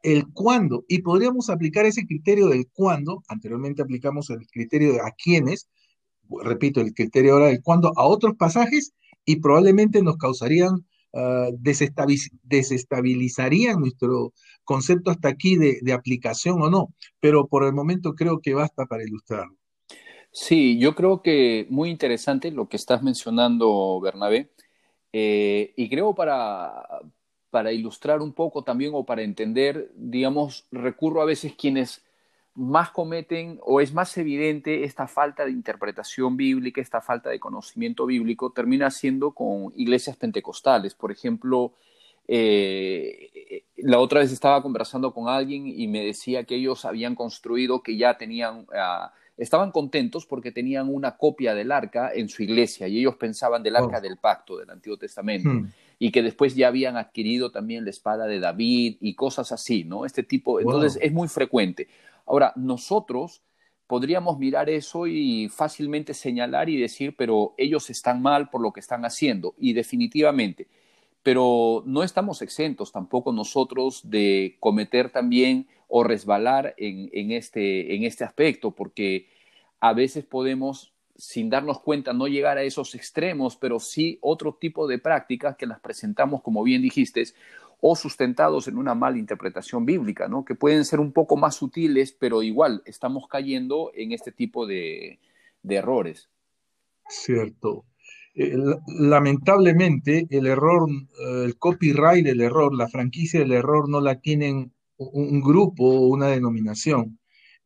el 0.03 0.31
cuándo, 0.31 0.85
y 0.87 1.01
podríamos 1.01 1.49
aplicar 1.49 1.85
ese 1.85 2.05
criterio 2.05 2.47
del 2.47 2.67
cuándo, 2.71 3.23
anteriormente 3.27 3.81
aplicamos 3.81 4.29
el 4.29 4.47
criterio 4.47 4.93
de 4.93 5.01
a 5.01 5.11
quiénes, 5.11 5.69
repito, 6.43 6.81
el 6.81 6.93
criterio 6.93 7.33
ahora 7.33 7.47
del 7.47 7.61
cuándo 7.61 7.91
a 7.95 8.05
otros 8.05 8.35
pasajes, 8.37 8.93
y 9.25 9.35
probablemente 9.37 10.01
nos 10.01 10.17
causarían, 10.17 10.85
uh, 11.13 11.51
desestabilizarían 12.43 13.79
nuestro 13.79 14.33
concepto 14.63 15.11
hasta 15.11 15.29
aquí 15.29 15.55
de, 15.57 15.93
aplicación 15.93 16.61
o 16.61 16.69
no, 16.69 16.93
pero 17.19 17.47
por 17.47 17.63
el 17.63 17.73
momento 17.73 18.15
creo 18.15 18.39
que 18.39 18.53
basta 18.53 18.85
para 18.85 19.03
ilustrarlo. 19.03 19.58
Sí, 20.31 20.79
yo 20.79 20.95
creo 20.95 21.21
que 21.21 21.65
muy 21.69 21.89
interesante 21.89 22.51
lo 22.51 22.69
que 22.69 22.77
estás 22.77 23.01
mencionando, 23.01 23.99
Bernabé. 23.99 24.49
Eh, 25.11 25.73
y 25.75 25.89
creo 25.89 26.13
para, 26.13 26.83
para 27.49 27.71
ilustrar 27.71 28.21
un 28.21 28.33
poco 28.33 28.63
también 28.63 28.91
o 28.93 29.05
para 29.05 29.23
entender, 29.23 29.91
digamos, 29.95 30.67
recurro 30.71 31.21
a 31.21 31.25
veces 31.25 31.53
quienes 31.55 32.03
más 32.55 32.91
cometen 32.91 33.59
o 33.63 33.81
es 33.81 33.93
más 33.93 34.17
evidente 34.17 34.83
esta 34.83 35.07
falta 35.07 35.45
de 35.45 35.51
interpretación 35.51 36.37
bíblica, 36.37 36.81
esta 36.81 37.01
falta 37.01 37.29
de 37.29 37.39
conocimiento 37.39 38.05
bíblico, 38.05 38.51
termina 38.51 38.91
siendo 38.91 39.31
con 39.31 39.71
iglesias 39.75 40.17
pentecostales. 40.17 40.93
Por 40.93 41.11
ejemplo, 41.11 41.73
eh, 42.27 43.63
la 43.77 43.99
otra 43.99 44.19
vez 44.19 44.31
estaba 44.31 44.61
conversando 44.61 45.13
con 45.13 45.29
alguien 45.29 45.67
y 45.67 45.87
me 45.87 46.03
decía 46.05 46.43
que 46.43 46.55
ellos 46.55 46.85
habían 46.85 47.15
construido, 47.15 47.81
que 47.81 47.97
ya 47.97 48.17
tenían, 48.17 48.67
ah, 48.75 49.13
estaban 49.39 49.71
contentos 49.71 50.25
porque 50.25 50.51
tenían 50.51 50.87
una 50.87 51.17
copia 51.17 51.55
del 51.55 51.71
arca 51.71 52.11
en 52.13 52.29
su 52.29 52.43
iglesia 52.43 52.87
y 52.87 52.99
ellos 52.99 53.15
pensaban 53.15 53.63
del 53.63 53.75
arca 53.75 53.99
del 53.99 54.17
pacto 54.17 54.57
del 54.57 54.69
Antiguo 54.69 54.97
Testamento. 54.97 55.49
Hmm 55.49 55.69
y 55.99 56.11
que 56.11 56.23
después 56.23 56.55
ya 56.55 56.69
habían 56.69 56.95
adquirido 56.95 57.51
también 57.51 57.83
la 57.83 57.89
espada 57.89 58.25
de 58.25 58.39
David 58.39 58.95
y 59.01 59.15
cosas 59.15 59.51
así, 59.51 59.83
¿no? 59.83 60.05
Este 60.05 60.23
tipo, 60.23 60.61
entonces 60.61 60.97
es 61.01 61.11
muy 61.11 61.27
frecuente. 61.27 61.89
Ahora, 62.25 62.53
nosotros 62.55 63.43
podríamos 63.85 64.39
mirar 64.39 64.69
eso 64.69 65.07
y 65.07 65.49
fácilmente 65.49 66.13
señalar 66.13 66.69
y 66.69 66.77
decir, 66.77 67.15
pero 67.17 67.53
ellos 67.57 67.89
están 67.89 68.21
mal 68.21 68.49
por 68.49 68.61
lo 68.61 68.71
que 68.71 68.79
están 68.79 69.03
haciendo, 69.03 69.55
y 69.57 69.73
definitivamente, 69.73 70.67
pero 71.21 71.83
no 71.85 72.01
estamos 72.01 72.41
exentos 72.41 72.93
tampoco 72.93 73.33
nosotros 73.33 74.01
de 74.09 74.55
cometer 74.61 75.11
también 75.11 75.67
o 75.89 76.03
resbalar 76.03 76.75
en, 76.77 77.31
este, 77.31 77.95
en 77.95 78.03
este 78.03 78.23
aspecto, 78.23 78.71
porque 78.71 79.27
a 79.81 79.93
veces 79.93 80.23
podemos 80.23 80.93
sin 81.17 81.49
darnos 81.49 81.81
cuenta, 81.81 82.13
no 82.13 82.27
llegar 82.27 82.57
a 82.57 82.63
esos 82.63 82.95
extremos, 82.95 83.57
pero 83.57 83.81
sí 83.81 84.17
otro 84.21 84.53
tipo 84.53 84.87
de 84.87 84.99
prácticas 84.99 85.57
que 85.57 85.65
las 85.65 85.81
presentamos, 85.81 86.41
como 86.41 86.63
bien 86.63 86.81
dijiste, 86.81 87.25
o 87.81 87.95
sustentados 87.95 88.69
en 88.69 88.77
una 88.77 88.95
mala 88.95 89.17
interpretación 89.17 89.85
bíblica, 89.85 90.29
¿no? 90.29 90.45
que 90.45 90.55
pueden 90.55 90.85
ser 90.85 91.01
un 91.01 91.11
poco 91.11 91.35
más 91.35 91.55
sutiles, 91.55 92.13
pero 92.13 92.41
igual 92.41 92.81
estamos 92.85 93.27
cayendo 93.27 93.91
en 93.95 94.13
este 94.13 94.31
tipo 94.31 94.65
de, 94.65 95.19
errores. 95.67 96.29
Cierto. 97.09 97.83
Eh, 98.35 98.55
lamentablemente, 98.87 100.27
el 100.29 100.45
error, 100.45 100.89
eh, 100.89 101.43
el 101.45 101.57
copyright 101.57 102.23
del 102.23 102.41
error, 102.41 102.73
la 102.73 102.87
franquicia 102.87 103.41
del 103.41 103.51
error 103.51 103.89
no 103.89 103.99
la 103.99 104.21
tienen 104.21 104.71
un 104.99 105.41
grupo 105.41 105.85
o 105.85 106.07
una 106.07 106.27
denominación. 106.27 107.19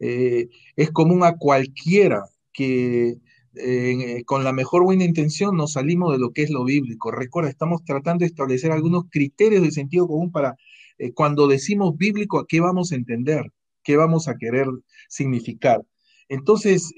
Eh, 0.05 0.49
es 0.75 0.91
común 0.91 1.23
a 1.23 1.37
cualquiera 1.37 2.25
que 2.51 3.15
eh, 3.55 4.23
con 4.25 4.43
la 4.43 4.51
mejor 4.51 4.83
buena 4.83 5.05
intención 5.05 5.55
nos 5.55 5.73
salimos 5.73 6.11
de 6.11 6.19
lo 6.19 6.31
que 6.31 6.43
es 6.43 6.49
lo 6.49 6.65
bíblico. 6.65 7.09
Recuerda, 7.11 7.49
estamos 7.49 7.83
tratando 7.85 8.23
de 8.23 8.27
establecer 8.27 8.71
algunos 8.71 9.05
criterios 9.09 9.63
de 9.63 9.71
sentido 9.71 10.07
común 10.07 10.31
para 10.31 10.57
eh, 10.97 11.13
cuando 11.13 11.47
decimos 11.47 11.97
bíblico, 11.97 12.39
a 12.39 12.45
qué 12.47 12.59
vamos 12.59 12.91
a 12.91 12.95
entender, 12.95 13.45
qué 13.83 13.95
vamos 13.95 14.27
a 14.27 14.35
querer 14.35 14.67
significar. 15.07 15.81
Entonces, 16.29 16.93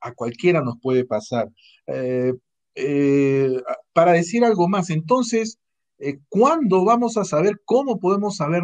a 0.00 0.12
cualquiera 0.12 0.62
nos 0.62 0.78
puede 0.80 1.04
pasar. 1.04 1.48
para 3.92 4.12
decir 4.12 4.44
algo 4.44 4.68
más, 4.68 4.90
entonces, 4.90 5.58
¿cuándo 6.28 6.84
vamos 6.84 7.16
a 7.16 7.24
saber, 7.24 7.60
cómo 7.64 7.98
podemos 7.98 8.36
saber, 8.36 8.62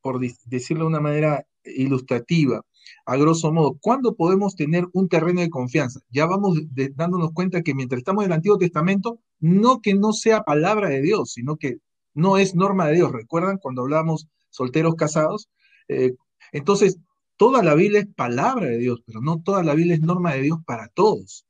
por 0.00 0.20
decirlo 0.20 0.84
de 0.84 0.88
una 0.88 1.00
manera 1.00 1.46
ilustrativa, 1.64 2.62
a 3.04 3.16
grosso 3.16 3.52
modo, 3.52 3.76
¿cuándo 3.80 4.14
podemos 4.14 4.54
tener 4.54 4.86
un 4.92 5.08
terreno 5.08 5.40
de 5.40 5.50
confianza? 5.50 6.00
Ya 6.10 6.26
vamos 6.26 6.58
dándonos 6.94 7.32
cuenta 7.32 7.62
que 7.62 7.74
mientras 7.74 7.98
estamos 7.98 8.24
en 8.24 8.30
el 8.30 8.36
Antiguo 8.36 8.58
Testamento, 8.58 9.20
no 9.40 9.80
que 9.80 9.94
no 9.94 10.12
sea 10.12 10.42
palabra 10.42 10.88
de 10.88 11.02
Dios, 11.02 11.32
sino 11.32 11.56
que 11.56 11.78
no 12.14 12.38
es 12.38 12.54
norma 12.54 12.86
de 12.86 12.94
Dios. 12.94 13.12
¿Recuerdan 13.12 13.58
cuando 13.58 13.82
hablamos 13.82 14.28
solteros 14.50 14.94
casados? 14.94 15.48
Eh, 15.88 16.14
entonces, 16.52 16.98
toda 17.36 17.62
la 17.62 17.74
Biblia 17.74 18.00
es 18.00 18.06
palabra 18.14 18.66
de 18.66 18.78
Dios, 18.78 19.02
pero 19.06 19.20
no 19.20 19.42
toda 19.42 19.62
la 19.62 19.74
Biblia 19.74 19.94
es 19.94 20.00
norma 20.00 20.34
de 20.34 20.42
Dios 20.42 20.58
para 20.66 20.88
todos. 20.88 21.45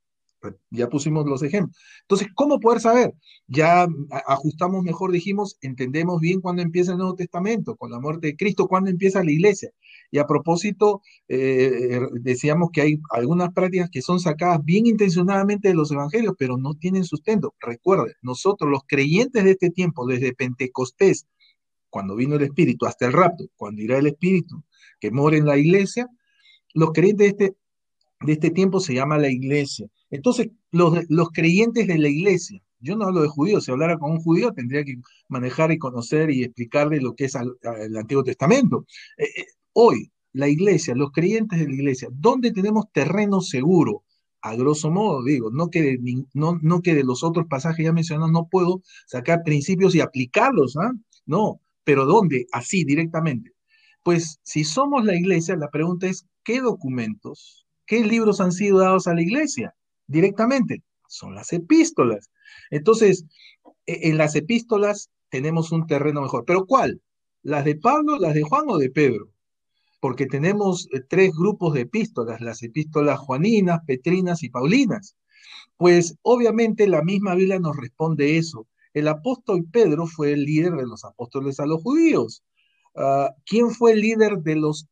Ya 0.70 0.88
pusimos 0.88 1.26
los 1.26 1.42
ejemplos. 1.42 1.76
Entonces, 2.02 2.28
¿cómo 2.34 2.60
poder 2.60 2.80
saber? 2.80 3.14
Ya 3.46 3.86
ajustamos 4.26 4.82
mejor, 4.82 5.12
dijimos, 5.12 5.56
entendemos 5.60 6.20
bien 6.20 6.40
cuándo 6.40 6.62
empieza 6.62 6.92
el 6.92 6.98
Nuevo 6.98 7.14
Testamento, 7.14 7.76
con 7.76 7.90
la 7.90 8.00
muerte 8.00 8.28
de 8.28 8.36
Cristo, 8.36 8.66
cuándo 8.66 8.90
empieza 8.90 9.24
la 9.24 9.30
iglesia. 9.30 9.70
Y 10.10 10.18
a 10.18 10.26
propósito, 10.26 11.02
eh, 11.28 12.00
decíamos 12.20 12.70
que 12.72 12.80
hay 12.82 13.00
algunas 13.10 13.52
prácticas 13.52 13.90
que 13.90 14.02
son 14.02 14.20
sacadas 14.20 14.64
bien 14.64 14.86
intencionadamente 14.86 15.68
de 15.68 15.74
los 15.74 15.90
evangelios, 15.90 16.34
pero 16.38 16.56
no 16.56 16.74
tienen 16.74 17.04
sustento. 17.04 17.54
Recuerden, 17.60 18.14
nosotros 18.22 18.70
los 18.70 18.82
creyentes 18.86 19.44
de 19.44 19.52
este 19.52 19.70
tiempo, 19.70 20.06
desde 20.06 20.34
Pentecostés, 20.34 21.26
cuando 21.90 22.16
vino 22.16 22.36
el 22.36 22.42
Espíritu, 22.42 22.86
hasta 22.86 23.06
el 23.06 23.12
rapto, 23.12 23.46
cuando 23.56 23.82
irá 23.82 23.98
el 23.98 24.06
Espíritu 24.06 24.62
que 25.00 25.10
mora 25.10 25.36
en 25.36 25.46
la 25.46 25.56
iglesia, 25.56 26.08
los 26.74 26.92
creyentes 26.92 27.36
de 27.36 27.44
este, 27.44 27.56
de 28.20 28.32
este 28.32 28.50
tiempo 28.50 28.80
se 28.80 28.94
llama 28.94 29.18
la 29.18 29.30
iglesia. 29.30 29.88
Entonces, 30.10 30.48
los, 30.70 30.98
los 31.08 31.30
creyentes 31.30 31.86
de 31.86 31.98
la 31.98 32.08
iglesia, 32.08 32.62
yo 32.80 32.96
no 32.96 33.06
hablo 33.06 33.22
de 33.22 33.28
judíos, 33.28 33.64
si 33.64 33.70
hablara 33.70 33.98
con 33.98 34.12
un 34.12 34.20
judío 34.20 34.52
tendría 34.52 34.84
que 34.84 34.96
manejar 35.28 35.72
y 35.72 35.78
conocer 35.78 36.30
y 36.30 36.44
explicarle 36.44 37.00
lo 37.00 37.14
que 37.14 37.26
es 37.26 37.34
el 37.34 37.96
Antiguo 37.96 38.22
Testamento. 38.22 38.86
Eh, 39.16 39.24
eh, 39.24 39.46
hoy, 39.72 40.12
la 40.32 40.48
iglesia, 40.48 40.94
los 40.94 41.12
creyentes 41.12 41.58
de 41.58 41.66
la 41.66 41.74
iglesia, 41.74 42.08
¿dónde 42.12 42.52
tenemos 42.52 42.90
terreno 42.92 43.40
seguro? 43.40 44.04
A 44.42 44.54
grosso 44.54 44.90
modo, 44.90 45.24
digo, 45.24 45.50
no 45.50 45.70
que 45.70 45.98
no, 46.34 46.58
no 46.62 46.80
que 46.82 46.94
de 46.94 47.04
los 47.04 47.24
otros 47.24 47.46
pasajes 47.48 47.84
ya 47.84 47.92
mencionados 47.92 48.30
no 48.30 48.48
puedo 48.48 48.82
sacar 49.06 49.42
principios 49.44 49.94
y 49.94 50.00
aplicarlos, 50.00 50.76
¿ah? 50.76 50.92
No, 51.24 51.60
pero 51.84 52.04
¿dónde? 52.04 52.46
Así, 52.52 52.84
directamente. 52.84 53.52
Pues 54.04 54.38
si 54.42 54.62
somos 54.62 55.04
la 55.04 55.16
iglesia, 55.16 55.56
la 55.56 55.70
pregunta 55.70 56.06
es, 56.06 56.26
¿qué 56.44 56.60
documentos, 56.60 57.65
qué 57.86 58.04
libros 58.04 58.40
han 58.40 58.52
sido 58.52 58.78
dados 58.78 59.06
a 59.06 59.14
la 59.14 59.22
iglesia 59.22 59.74
directamente? 60.06 60.82
Son 61.08 61.34
las 61.34 61.52
epístolas. 61.52 62.30
Entonces, 62.70 63.24
e, 63.86 64.10
en 64.10 64.18
las 64.18 64.34
epístolas 64.34 65.10
tenemos 65.30 65.72
un 65.72 65.86
terreno 65.86 66.22
mejor. 66.22 66.44
¿Pero 66.46 66.66
cuál? 66.66 67.00
¿Las 67.42 67.64
de 67.64 67.76
Pablo, 67.76 68.18
las 68.18 68.34
de 68.34 68.42
Juan 68.42 68.64
o 68.68 68.78
de 68.78 68.90
Pedro? 68.90 69.28
Porque 70.00 70.26
tenemos 70.26 70.88
eh, 70.92 71.00
tres 71.08 71.32
grupos 71.32 71.74
de 71.74 71.82
epístolas, 71.82 72.40
las 72.40 72.62
epístolas 72.62 73.18
juaninas, 73.18 73.80
petrinas 73.86 74.42
y 74.42 74.50
paulinas. 74.50 75.16
Pues 75.76 76.16
obviamente 76.22 76.88
la 76.88 77.02
misma 77.02 77.34
Biblia 77.34 77.58
nos 77.58 77.76
responde 77.76 78.36
eso. 78.38 78.66
El 78.94 79.08
apóstol 79.08 79.66
Pedro 79.70 80.06
fue 80.06 80.32
el 80.32 80.44
líder 80.44 80.72
de 80.72 80.86
los 80.86 81.04
apóstoles 81.04 81.60
a 81.60 81.66
los 81.66 81.82
judíos. 81.82 82.42
Ah, 82.94 83.30
¿Quién 83.44 83.70
fue 83.70 83.92
el 83.92 84.00
líder 84.00 84.38
de 84.38 84.56
los 84.56 84.88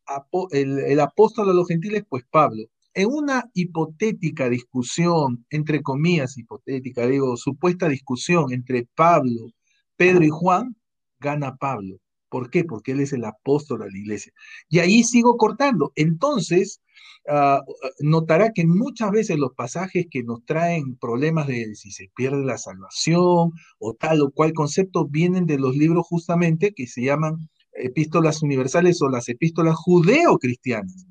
el, 0.50 1.00
apóstol 1.00 1.48
a 1.48 1.54
los 1.54 1.68
gentiles? 1.68 2.04
Pues 2.08 2.24
Pablo. 2.30 2.64
En 2.94 3.08
una 3.10 3.50
hipotética 3.54 4.48
discusión, 4.48 5.44
entre 5.50 5.82
comillas 5.82 6.38
hipotética, 6.38 7.06
digo, 7.06 7.36
supuesta 7.36 7.88
discusión 7.88 8.52
entre 8.52 8.86
Pablo, 8.94 9.50
Pedro 9.96 10.24
y 10.24 10.30
Juan, 10.30 10.76
gana 11.18 11.56
Pablo. 11.56 11.96
¿Por 12.28 12.50
qué? 12.50 12.64
Porque 12.64 12.92
él 12.92 13.00
es 13.00 13.12
el 13.12 13.24
apóstol 13.24 13.80
de 13.80 13.90
la 13.90 13.98
iglesia. 13.98 14.32
Y 14.68 14.78
ahí 14.78 15.02
sigo 15.04 15.36
cortando. 15.36 15.92
Entonces, 15.96 16.82
ah, 17.28 17.62
notará 18.00 18.52
que 18.52 18.66
muchas 18.66 19.10
veces 19.10 19.38
los 19.38 19.54
pasajes 19.54 20.06
que 20.10 20.22
nos 20.22 20.44
traen 20.44 20.96
problemas 20.96 21.48
de 21.48 21.74
si 21.74 21.90
se 21.90 22.10
pierde 22.14 22.44
la 22.44 22.58
salvación 22.58 23.52
o 23.78 23.94
tal 23.98 24.22
o 24.22 24.30
cual 24.30 24.52
concepto 24.52 25.06
vienen 25.08 25.46
de 25.46 25.58
los 25.58 25.76
libros 25.76 26.06
justamente 26.06 26.72
que 26.74 26.86
se 26.86 27.02
llaman 27.02 27.48
epístolas 27.72 28.42
universales 28.42 29.02
o 29.02 29.08
las 29.08 29.28
epístolas 29.28 29.74
judeo-cristianas. 29.76 31.06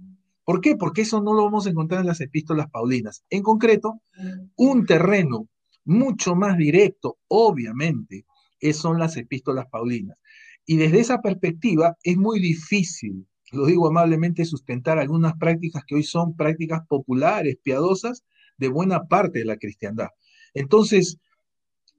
¿Por 0.46 0.62
qué? 0.62 0.76
Porque 0.76 1.02
eso 1.02 1.22
no 1.22 1.34
lo 1.34 1.46
vamos 1.46 1.66
a 1.66 1.70
encontrar 1.70 2.02
en 2.02 2.08
las 2.08 2.22
epístolas 2.22 2.70
paulinas. 2.70 3.24
En 3.30 3.44
concreto, 3.44 4.02
un 4.56 4.86
terreno 4.86 5.48
mucho 5.86 6.36
más 6.36 6.58
directo, 6.58 7.18
obviamente, 7.28 8.26
son 8.74 9.00
las 9.00 9.18
epístolas 9.18 9.68
paulinas. 9.68 10.18
Y 10.66 10.78
desde 10.78 11.00
esa 11.00 11.22
perspectiva 11.22 11.98
es 12.04 12.18
muy 12.18 12.40
difícil, 12.40 13.28
lo 13.52 13.66
digo 13.66 13.88
amablemente, 13.88 14.46
sustentar 14.46 14.98
algunas 14.98 15.34
prácticas 15.38 15.84
que 15.86 15.96
hoy 15.96 16.04
son 16.04 16.36
prácticas 16.36 16.82
populares, 16.88 17.58
piadosas, 17.62 18.24
de 18.58 18.70
buena 18.70 19.08
parte 19.08 19.40
de 19.40 19.46
la 19.46 19.58
cristiandad. 19.58 20.08
Entonces, 20.54 21.18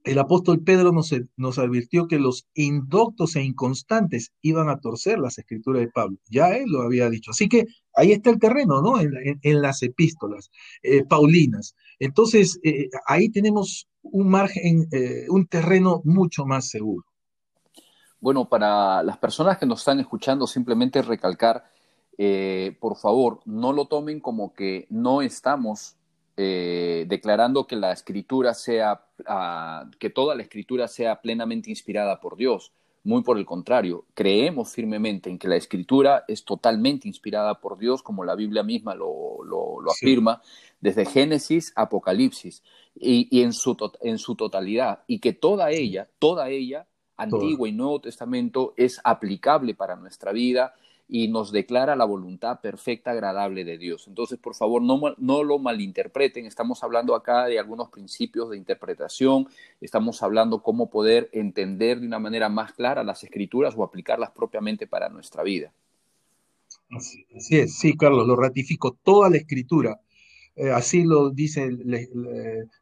el 0.03 0.19
apóstol 0.19 0.61
Pedro 0.63 0.91
nos, 0.91 1.59
advirtió 1.59 2.07
que 2.07 2.19
los 2.19 2.47
indoctos 2.53 3.35
e 3.35 3.43
inconstantes 3.43 4.31
iban 4.41 4.69
a 4.69 4.79
torcer 4.79 5.19
las 5.19 5.37
escrituras 5.39 5.81
de 5.81 5.89
Pablo. 5.89 6.17
Ya 6.29 6.49
él 6.55 6.65
lo 6.67 6.83
había 6.83 7.09
dicho. 7.09 7.31
Así 7.31 7.49
que 7.49 7.65
ahí 7.95 8.11
está 8.11 8.29
el 8.29 8.39
terreno, 8.39 8.81
¿no? 8.81 8.99
En, 8.99 9.61
las 9.61 9.81
epístolas 9.81 10.51
eh, 10.83 11.03
paulinas. 11.05 11.75
Entonces, 11.99 12.59
eh, 12.63 12.89
ahí 13.07 13.29
tenemos 13.29 13.87
un 14.03 14.29
margen, 14.29 14.87
eh, 14.91 15.25
un 15.29 15.47
terreno 15.47 16.01
mucho 16.03 16.45
más 16.45 16.69
seguro. 16.69 17.05
Bueno, 18.19 18.47
para 18.47 19.03
las 19.03 19.17
personas 19.17 19.57
que 19.57 19.65
nos 19.65 19.79
están 19.79 19.99
escuchando, 19.99 20.47
simplemente 20.47 21.01
recalcar, 21.01 21.63
por 22.79 22.95
favor, 22.95 23.41
no 23.45 23.73
lo 23.73 23.87
tomen 23.87 24.21
como 24.21 24.53
que 24.53 24.87
no 24.89 25.21
estamos 25.21 25.97
declarando 26.37 27.67
que 27.67 27.75
la 27.75 27.91
escritura 27.91 28.53
sea, 28.53 29.05
ah, 29.27 29.89
que 29.99 30.09
toda 30.09 30.33
la 30.33 30.41
escritura 30.41 30.87
sea 30.87 31.21
plenamente 31.21 31.69
inspirada 31.69 32.19
por 32.21 32.37
Dios. 32.37 32.71
Muy 33.05 33.21
por 33.21 33.37
el 33.37 33.45
contrario, 33.45 34.05
creemos 34.15 34.71
firmemente 34.73 35.29
en 35.29 35.37
que 35.37 35.47
la 35.47 35.57
escritura 35.57 36.25
es 36.27 36.43
totalmente 36.43 37.07
inspirada 37.07 37.61
por 37.61 37.77
Dios, 37.77 38.01
como 38.01 38.25
la 38.25 38.33
Biblia 38.33 38.63
misma 38.63 38.95
lo, 38.95 39.79
afirma, 39.87 40.41
desde 40.81 41.05
Génesis 41.05 41.71
a 41.75 41.83
Apocalipsis, 41.83 42.63
y, 42.95 43.43
en, 43.43 43.53
su 43.53 43.77
en 44.01 44.17
su 44.17 44.33
totalidad, 44.33 45.03
y 45.05 45.19
que 45.19 45.33
toda 45.33 45.69
ella, 45.69 46.09
toda 46.17 46.49
ella, 46.49 46.87
Antiguo 47.15 47.67
y 47.67 47.73
Nuevo 47.73 48.01
Testamento, 48.01 48.73
es 48.75 48.99
aplicable 49.03 49.75
para 49.75 49.95
nuestra 49.95 50.31
vida 50.31 50.73
y 51.07 51.27
nos 51.27 51.51
declara 51.51 51.95
la 51.95 52.05
voluntad 52.05 52.61
perfecta, 52.61 53.11
agradable 53.11 53.63
de 53.63 53.77
Dios. 53.77 54.07
Entonces, 54.07 54.39
por 54.39 54.55
favor, 54.55 54.81
no, 54.81 54.99
no 55.17 55.43
lo 55.43 55.59
malinterpreten. 55.59 56.45
Estamos 56.45 56.83
hablando 56.83 57.13
acá 57.15 57.45
de 57.45 57.59
algunos 57.59 57.89
principios 57.89 58.49
de 58.49 58.57
interpretación, 58.57 59.47
estamos 59.81 60.23
hablando 60.23 60.63
cómo 60.63 60.89
poder 60.89 61.29
entender 61.31 61.99
de 61.99 62.07
una 62.07 62.19
manera 62.19 62.49
más 62.49 62.73
clara 62.73 63.03
las 63.03 63.23
escrituras 63.23 63.75
o 63.77 63.83
aplicarlas 63.83 64.31
propiamente 64.31 64.87
para 64.87 65.09
nuestra 65.09 65.43
vida. 65.43 65.71
Así, 66.89 67.25
es, 67.29 67.77
sí, 67.77 67.95
Carlos, 67.95 68.27
lo 68.27 68.35
ratifico. 68.35 68.97
Toda 69.03 69.29
la 69.29 69.37
escritura, 69.37 69.99
eh, 70.55 70.71
así 70.71 71.03
lo 71.03 71.29
dice 71.29 71.69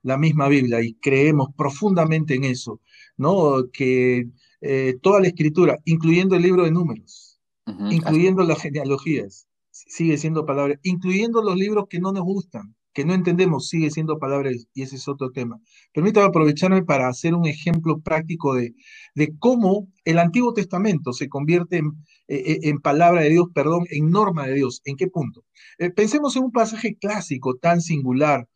la 0.01 0.17
misma 0.17 0.47
Biblia 0.47 0.81
y 0.81 0.93
creemos 0.93 1.49
profundamente 1.55 2.35
en 2.35 2.45
eso, 2.45 2.79
¿no? 3.17 3.69
Que 3.71 4.27
eh, 4.61 4.97
toda 5.01 5.19
la 5.19 5.27
escritura, 5.27 5.79
incluyendo 5.85 6.35
el 6.35 6.41
libro 6.41 6.63
de 6.63 6.71
números, 6.71 7.32
incluyendo 7.65 8.43
las 8.43 8.61
genealogías, 8.61 9.47
sigue 9.71 10.17
siendo 10.17 10.45
palabra, 10.45 10.79
incluyendo 10.83 11.41
los 11.41 11.55
libros 11.55 11.85
que 11.89 11.99
no 11.99 12.11
nos 12.11 12.23
gustan, 12.23 12.75
que 12.93 13.05
no 13.05 13.13
entendemos, 13.13 13.69
sigue 13.69 13.89
siendo 13.89 14.19
palabra 14.19 14.51
y 14.73 14.81
ese 14.81 14.97
es 14.97 15.07
otro 15.07 15.31
tema. 15.31 15.59
Permítame 15.93 16.27
aprovecharme 16.27 16.83
para 16.83 17.07
hacer 17.07 17.33
un 17.33 17.47
ejemplo 17.47 17.99
práctico 18.01 18.53
de, 18.53 18.75
de 19.15 19.35
cómo 19.39 19.87
el 20.05 20.19
Antiguo 20.19 20.53
Testamento 20.53 21.11
se 21.11 21.27
convierte 21.27 21.77
en, 21.77 21.87
eh, 22.27 22.43
eh, 22.45 22.59
en, 22.63 22.79
palabra 22.79 23.21
de 23.21 23.31
Dios, 23.31 23.47
perdón, 23.53 23.85
en 23.89 24.11
norma 24.11 24.45
de 24.45 24.53
Dios. 24.53 24.81
¿En 24.85 24.95
qué 24.95 25.07
punto? 25.07 25.43
Eh, 25.79 25.89
pensemos 25.89 26.35
en 26.35 26.43
un 26.43 26.51
pasaje 26.51 26.95
clásico 26.95 27.55
tan 27.55 27.81
singular, 27.81 28.47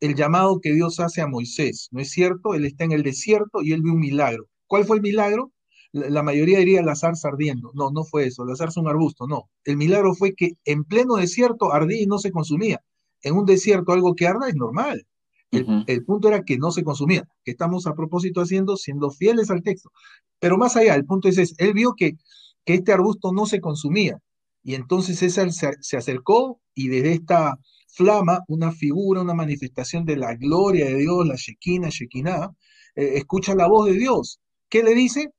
el 0.00 0.16
llamado 0.16 0.60
que 0.60 0.72
Dios 0.72 0.98
hace 1.00 1.22
a 1.22 1.28
Moisés, 1.28 1.88
¿no 1.92 2.00
es 2.00 2.10
cierto? 2.10 2.54
Él 2.54 2.64
está 2.66 2.84
en 2.84 2.92
el 2.92 3.02
desierto 3.02 3.62
y 3.62 3.72
él 3.72 3.82
ve 3.82 3.90
un 3.90 4.00
milagro. 4.00 4.48
¿Cuál 4.66 4.84
fue 4.84 4.96
el 4.96 5.02
milagro? 5.02 5.52
La 5.94 6.24
mayoría 6.24 6.58
diría 6.58 6.82
la 6.82 6.96
zarza 6.96 7.28
ardiendo. 7.28 7.70
No, 7.74 7.90
no 7.90 8.04
fue 8.04 8.26
eso, 8.26 8.44
la 8.44 8.56
zarza 8.56 8.80
un 8.80 8.88
arbusto, 8.88 9.26
no. 9.26 9.48
El 9.64 9.76
milagro 9.76 10.14
fue 10.14 10.34
que 10.34 10.54
en 10.64 10.84
pleno 10.84 11.14
desierto 11.16 11.72
ardía 11.72 12.02
y 12.02 12.06
no 12.06 12.18
se 12.18 12.32
consumía. 12.32 12.82
En 13.22 13.36
un 13.36 13.46
desierto 13.46 13.92
algo 13.92 14.14
que 14.14 14.26
arda 14.26 14.48
es 14.48 14.56
normal. 14.56 15.06
El, 15.52 16.04
punto 16.04 16.26
era 16.26 16.42
que 16.42 16.58
no 16.58 16.72
se 16.72 16.82
consumía, 16.82 17.28
que 17.44 17.52
estamos 17.52 17.86
a 17.86 17.94
propósito 17.94 18.40
haciendo, 18.40 18.76
siendo 18.76 19.10
fieles 19.10 19.52
al 19.52 19.62
texto. 19.62 19.92
Pero 20.40 20.58
más 20.58 20.74
allá, 20.74 20.96
el 20.96 21.04
punto 21.04 21.28
es 21.28 21.38
ese, 21.38 21.54
él 21.58 21.74
vio 21.74 21.94
que, 21.94 22.16
que 22.64 22.74
este 22.74 22.92
arbusto 22.92 23.32
no 23.32 23.46
se 23.46 23.60
consumía. 23.60 24.18
Y 24.64 24.74
entonces 24.74 25.20
César 25.20 25.52
se, 25.52 25.96
acercó 25.96 26.60
y 26.74 26.88
desde 26.88 27.12
esta 27.12 27.56
flama, 27.86 28.40
una 28.48 28.72
figura, 28.72 29.20
una 29.20 29.34
manifestación 29.34 30.04
de 30.04 30.16
la 30.16 30.34
gloria 30.34 30.86
de 30.86 30.96
Dios, 30.96 31.24
la 31.24 31.36
Shekinah, 31.36 31.90
Shekinah, 31.90 32.50
eh, 32.96 33.12
escucha 33.14 33.54
la 33.54 33.68
voz 33.68 33.86
de 33.86 33.94
Dios. 33.94 34.40
¿Qué 34.68 34.82
le 34.82 34.94
dice? 34.94 35.30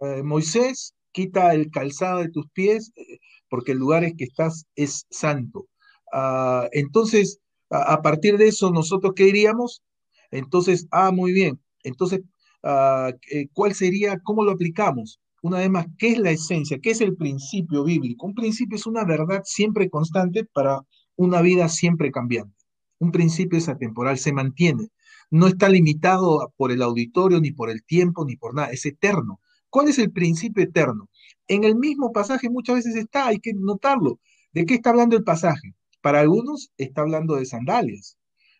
Eh, 0.00 0.22
Moisés, 0.22 0.94
quita 1.12 1.54
el 1.54 1.70
calzado 1.70 2.20
de 2.20 2.30
tus 2.30 2.48
pies, 2.50 2.92
eh, 2.96 3.18
porque 3.48 3.72
el 3.72 3.78
lugar 3.78 4.04
en 4.04 4.16
que 4.16 4.24
estás 4.24 4.64
es 4.76 5.06
santo. 5.10 5.66
Ah, 6.12 6.68
entonces, 6.72 7.40
a, 7.70 8.02
partir 8.02 8.38
de 8.38 8.48
eso, 8.48 8.70
¿nosotros 8.70 9.12
qué 9.14 9.24
diríamos? 9.24 9.82
Entonces, 10.30 10.86
ah, 10.90 11.10
muy 11.12 11.32
bien. 11.32 11.60
Entonces, 11.84 12.22
ah, 12.62 13.12
eh, 13.30 13.48
¿cuál 13.52 13.74
sería, 13.74 14.18
cómo 14.20 14.44
lo 14.44 14.52
aplicamos? 14.52 15.20
Una 15.42 15.58
vez 15.58 15.70
más, 15.70 15.86
¿qué 15.98 16.12
es 16.12 16.18
la 16.18 16.30
esencia? 16.30 16.78
¿Qué 16.82 16.90
es 16.90 17.00
el 17.00 17.16
principio 17.16 17.84
bíblico? 17.84 18.26
Un 18.26 18.34
principio 18.34 18.76
es 18.76 18.86
una 18.86 19.04
verdad 19.04 19.42
siempre 19.44 19.88
constante 19.90 20.44
para 20.44 20.80
una 21.16 21.42
vida 21.42 21.68
siempre 21.68 22.10
cambiante. 22.10 22.54
Un 22.98 23.12
principio 23.12 23.58
es 23.58 23.68
atemporal, 23.68 24.18
se 24.18 24.32
mantiene. 24.32 24.88
No 25.30 25.46
está 25.46 25.68
limitado 25.68 26.52
por 26.56 26.72
el 26.72 26.82
auditorio, 26.82 27.40
ni 27.40 27.52
por 27.52 27.70
el 27.70 27.84
tiempo, 27.84 28.24
ni 28.26 28.36
por 28.36 28.54
nada, 28.54 28.70
es 28.70 28.84
eterno. 28.86 29.40
¿Cuál 29.70 29.88
es 29.88 29.98
el 29.98 30.10
principio 30.10 30.64
eterno? 30.64 31.08
En 31.48 31.64
el 31.64 31.76
mismo 31.76 32.12
pasaje 32.12 32.50
muchas 32.50 32.76
veces 32.76 32.96
está, 32.96 33.28
hay 33.28 33.38
que 33.38 33.52
notarlo. 33.54 34.20
¿De 34.52 34.66
qué 34.66 34.74
está 34.74 34.90
hablando 34.90 35.16
el 35.16 35.24
pasaje? 35.24 35.74
Para 36.00 36.20
algunos 36.20 36.70
está 36.76 37.02
hablando 37.02 37.36
de 37.36 37.46
sandalias. 37.46 38.16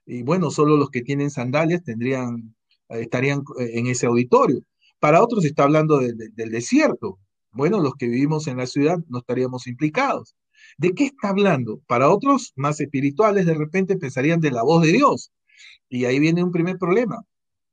Y 0.07 0.23
bueno, 0.23 0.51
solo 0.51 0.77
los 0.77 0.91
que 0.91 1.03
tienen 1.03 1.31
sandalias 1.31 1.83
tendrían, 1.83 2.55
eh, 2.89 3.01
estarían 3.01 3.41
eh, 3.59 3.71
en 3.75 3.87
ese 3.87 4.07
auditorio. 4.07 4.63
Para 4.99 5.23
otros 5.23 5.45
está 5.45 5.65
hablando 5.65 5.99
del 5.99 6.51
desierto. 6.51 7.19
Bueno, 7.53 7.81
los 7.81 7.95
que 7.95 8.07
vivimos 8.07 8.47
en 8.47 8.59
la 8.59 8.67
ciudad 8.67 8.99
no 9.09 9.19
estaríamos 9.19 9.67
implicados. 9.67 10.37
¿De 10.79 10.93
qué 10.93 11.07
está 11.07 11.31
hablando? 11.31 11.81
Para 11.87 12.11
otros 12.11 12.53
más 12.57 12.81
espirituales, 12.81 13.47
de 13.47 13.55
repente 13.55 13.97
pensarían 13.97 14.41
de 14.41 14.51
la 14.51 14.63
voz 14.63 14.83
de 14.83 14.93
Dios. 14.93 15.33
Y 15.89 16.05
ahí 16.05 16.21
viene 16.21 16.45
un 16.45 16.53
primer 16.53 16.79
problema, 16.79 17.25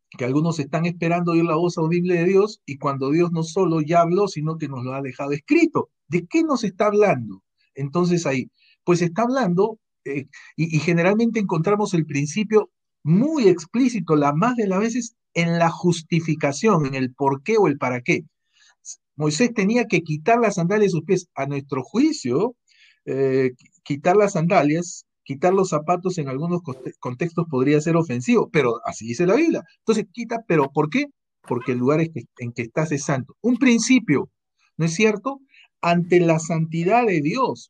que 0.09 0.25
algunos 0.25 0.59
están 0.59 0.85
esperando 0.85 1.33
oír 1.33 1.43
la 1.43 1.55
voz 1.55 1.77
audible 1.77 2.15
de 2.15 2.25
Dios 2.25 2.61
y 2.65 2.77
cuando 2.77 3.11
Dios 3.11 3.31
no 3.31 3.43
solo 3.43 3.81
ya 3.81 4.01
habló, 4.01 4.27
sino 4.27 4.57
que 4.57 4.67
nos 4.67 4.83
lo 4.83 4.93
ha 4.93 5.01
dejado 5.01 5.31
escrito. 5.31 5.89
¿De 6.07 6.25
qué 6.27 6.43
nos 6.43 6.63
está 6.63 6.87
hablando? 6.87 7.43
Entonces 7.75 8.25
ahí, 8.25 8.49
pues 8.83 9.01
está 9.01 9.23
hablando, 9.23 9.79
eh, 10.05 10.27
y, 10.55 10.79
generalmente 10.79 11.39
encontramos 11.39 11.93
el 11.93 12.05
principio 12.05 12.71
muy 13.03 13.47
explícito, 13.47 14.15
la 14.15 14.33
más 14.33 14.55
de 14.55 14.67
las 14.67 14.79
veces, 14.79 15.15
en 15.33 15.59
la 15.59 15.69
justificación, 15.69 16.85
en 16.85 16.95
el 16.95 17.13
por 17.13 17.43
qué 17.43 17.57
o 17.57 17.67
el 17.67 17.77
para 17.77 18.01
qué. 18.01 18.23
Moisés 19.15 19.53
tenía 19.53 19.85
que 19.85 20.01
quitar 20.03 20.39
las 20.39 20.55
sandalias 20.55 20.91
de 20.91 20.97
sus 20.97 21.03
pies. 21.03 21.27
A 21.35 21.45
nuestro 21.47 21.83
juicio, 21.83 22.55
eh, 23.05 23.51
quitar 23.83 24.15
las 24.15 24.33
sandalias, 24.33 25.05
quitar 25.27 25.53
los 25.53 25.69
zapatos 25.69 26.17
en 26.19 26.29
algunos 26.29 26.61
contextos 26.99 27.47
podría 27.49 27.81
ser 27.81 27.97
ofensivo, 27.97 28.49
pero 28.49 28.79
así 28.85 29.07
dice 29.07 29.27
la 29.27 29.35
Biblia. 29.35 29.61
Entonces 29.79 30.05
quita, 30.13 30.45
pero 30.47 30.71
¿por 30.71 30.89
qué? 30.89 31.07
Porque 31.41 31.73
el 31.73 31.79
lugar 31.79 31.99
en 31.99 32.53
que 32.53 32.61
estás 32.61 32.93
es 32.93 33.03
santo. 33.03 33.35
Un 33.41 33.57
principio, 33.57 34.29
¿no 34.77 34.85
es 34.85 34.93
cierto? 34.93 35.41
Ante 35.81 36.21
la 36.21 36.39
santidad 36.39 37.05
de 37.05 37.19
Dios, 37.19 37.67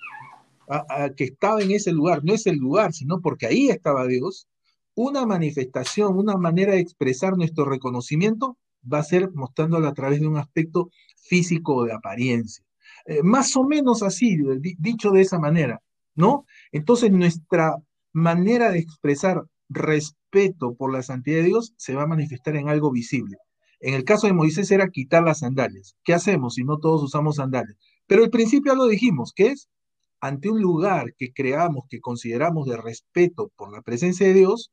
que 1.15 1.23
estaba 1.23 1.63
en 1.63 1.71
ese 1.71 1.91
lugar, 1.93 2.23
no 2.23 2.35
es 2.35 2.45
el 2.45 2.57
lugar, 2.57 2.93
sino 2.93 3.21
porque 3.21 3.47
ahí 3.47 3.69
estaba 3.69 4.05
Dios, 4.05 4.47
una 4.93 5.25
manifestación, 5.25 6.15
una 6.15 6.37
manera 6.37 6.73
de 6.73 6.79
expresar 6.81 7.37
nuestro 7.37 7.65
reconocimiento 7.65 8.55
va 8.91 8.99
a 8.99 9.03
ser 9.03 9.31
mostrándolo 9.33 9.87
a 9.87 9.95
través 9.95 10.19
de 10.19 10.27
un 10.27 10.37
aspecto 10.37 10.91
físico 11.15 11.85
de 11.85 11.93
apariencia. 11.93 12.63
Eh, 13.07 13.23
más 13.23 13.55
o 13.55 13.63
menos 13.63 14.03
así, 14.03 14.37
dicho 14.77 15.09
de 15.09 15.21
esa 15.21 15.39
manera, 15.39 15.81
¿no? 16.17 16.45
Entonces 16.73 17.11
nuestra 17.11 17.77
manera 18.11 18.71
de 18.71 18.79
expresar 18.79 19.43
respeto 19.69 20.75
por 20.75 20.91
la 20.91 21.03
santidad 21.03 21.37
de 21.37 21.43
Dios 21.43 21.73
se 21.77 21.95
va 21.95 22.03
a 22.03 22.07
manifestar 22.07 22.57
en 22.57 22.67
algo 22.67 22.91
visible. 22.91 23.37
En 23.79 23.93
el 23.93 24.03
caso 24.03 24.27
de 24.27 24.33
Moisés 24.33 24.71
era 24.71 24.89
quitar 24.89 25.23
las 25.23 25.39
sandalias. 25.39 25.95
¿Qué 26.03 26.13
hacemos 26.13 26.55
si 26.55 26.63
no 26.63 26.79
todos 26.79 27.03
usamos 27.03 27.35
sandalias? 27.35 27.77
Pero 28.07 28.23
al 28.23 28.29
principio 28.29 28.73
ya 28.73 28.77
lo 28.77 28.87
dijimos, 28.87 29.33
que 29.33 29.47
es 29.47 29.69
ante 30.19 30.49
un 30.49 30.61
lugar 30.61 31.13
que 31.15 31.31
creamos, 31.31 31.85
que 31.89 32.01
consideramos 32.01 32.67
de 32.67 32.77
respeto 32.77 33.51
por 33.55 33.71
la 33.71 33.83
presencia 33.83 34.25
de 34.25 34.33
Dios, 34.33 34.71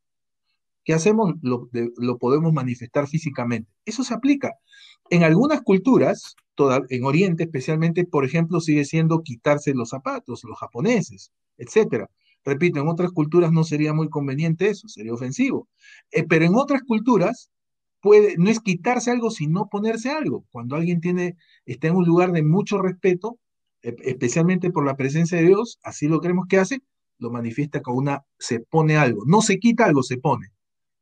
¿qué 0.84 0.94
hacemos? 0.94 1.34
Lo 1.42 2.18
podemos 2.18 2.52
manifestar 2.52 3.06
físicamente. 3.06 3.70
Eso 3.84 4.04
se 4.04 4.14
aplica. 4.14 4.52
En 5.10 5.22
algunas 5.22 5.62
culturas, 5.62 6.36
en 6.88 7.04
Oriente 7.04 7.44
especialmente, 7.44 8.04
por 8.04 8.24
ejemplo, 8.24 8.60
sigue 8.60 8.84
siendo 8.84 9.22
quitarse 9.22 9.74
los 9.74 9.90
zapatos, 9.90 10.44
los 10.44 10.58
japoneses, 10.58 11.32
etc. 11.58 12.06
Repito, 12.44 12.80
en 12.80 12.88
otras 12.88 13.12
culturas 13.12 13.52
no 13.52 13.64
sería 13.64 13.92
muy 13.92 14.08
conveniente 14.08 14.68
eso, 14.68 14.88
sería 14.88 15.14
ofensivo. 15.14 15.68
Eh, 16.10 16.24
pero 16.24 16.44
en 16.44 16.54
otras 16.54 16.82
culturas 16.82 17.50
puede, 18.00 18.36
no 18.38 18.50
es 18.50 18.60
quitarse 18.60 19.10
algo, 19.10 19.30
sino 19.30 19.68
ponerse 19.68 20.10
algo. 20.10 20.44
Cuando 20.50 20.76
alguien 20.76 21.00
tiene, 21.00 21.36
está 21.66 21.88
en 21.88 21.96
un 21.96 22.04
lugar 22.04 22.32
de 22.32 22.42
mucho 22.42 22.80
respeto, 22.80 23.38
especialmente 23.82 24.70
por 24.70 24.86
la 24.86 24.96
presencia 24.96 25.38
de 25.38 25.44
Dios, 25.46 25.78
así 25.82 26.08
lo 26.08 26.20
creemos 26.20 26.46
que 26.48 26.58
hace, 26.58 26.82
lo 27.18 27.30
manifiesta 27.30 27.82
con 27.82 27.96
una, 27.96 28.24
se 28.38 28.60
pone 28.60 28.96
algo. 28.96 29.24
No 29.26 29.42
se 29.42 29.58
quita 29.58 29.86
algo, 29.86 30.02
se 30.02 30.18
pone. 30.18 30.48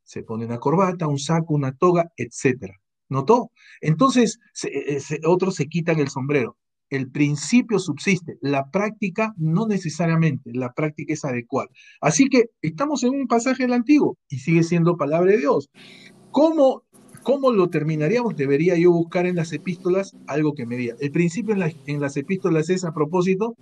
Se 0.04 0.22
pone 0.22 0.46
una 0.46 0.58
corbata, 0.58 1.06
un 1.06 1.18
saco, 1.18 1.54
una 1.54 1.72
toga, 1.72 2.12
etcétera. 2.16 2.81
¿Notó? 3.12 3.50
Entonces, 3.82 4.40
eh, 4.64 4.98
otros 5.26 5.54
se 5.54 5.66
quitan 5.66 6.00
el 6.00 6.08
sombrero. 6.08 6.56
El 6.88 7.10
principio 7.10 7.78
subsiste, 7.78 8.36
la 8.40 8.70
práctica 8.70 9.34
no 9.36 9.66
necesariamente, 9.66 10.50
la 10.54 10.72
práctica 10.72 11.12
es 11.12 11.24
adecuada. 11.24 11.68
Así 12.00 12.28
que 12.28 12.46
estamos 12.62 13.02
en 13.04 13.10
un 13.10 13.26
pasaje 13.26 13.64
del 13.64 13.74
Antiguo 13.74 14.16
y 14.28 14.38
sigue 14.38 14.62
siendo 14.62 14.96
palabra 14.96 15.32
de 15.32 15.38
Dios. 15.38 15.70
¿Cómo, 16.30 16.84
cómo 17.22 17.52
lo 17.52 17.68
terminaríamos? 17.68 18.34
Debería 18.34 18.76
yo 18.76 18.90
buscar 18.92 19.26
en 19.26 19.36
las 19.36 19.52
epístolas 19.52 20.16
algo 20.26 20.54
que 20.54 20.66
me 20.66 20.76
diga. 20.76 20.96
El 20.98 21.10
principio 21.10 21.54
en, 21.54 21.74
en 21.86 22.00
las 22.00 22.16
epístolas 22.16 22.70
es 22.70 22.84
a 22.84 22.92
propósito, 22.92 23.56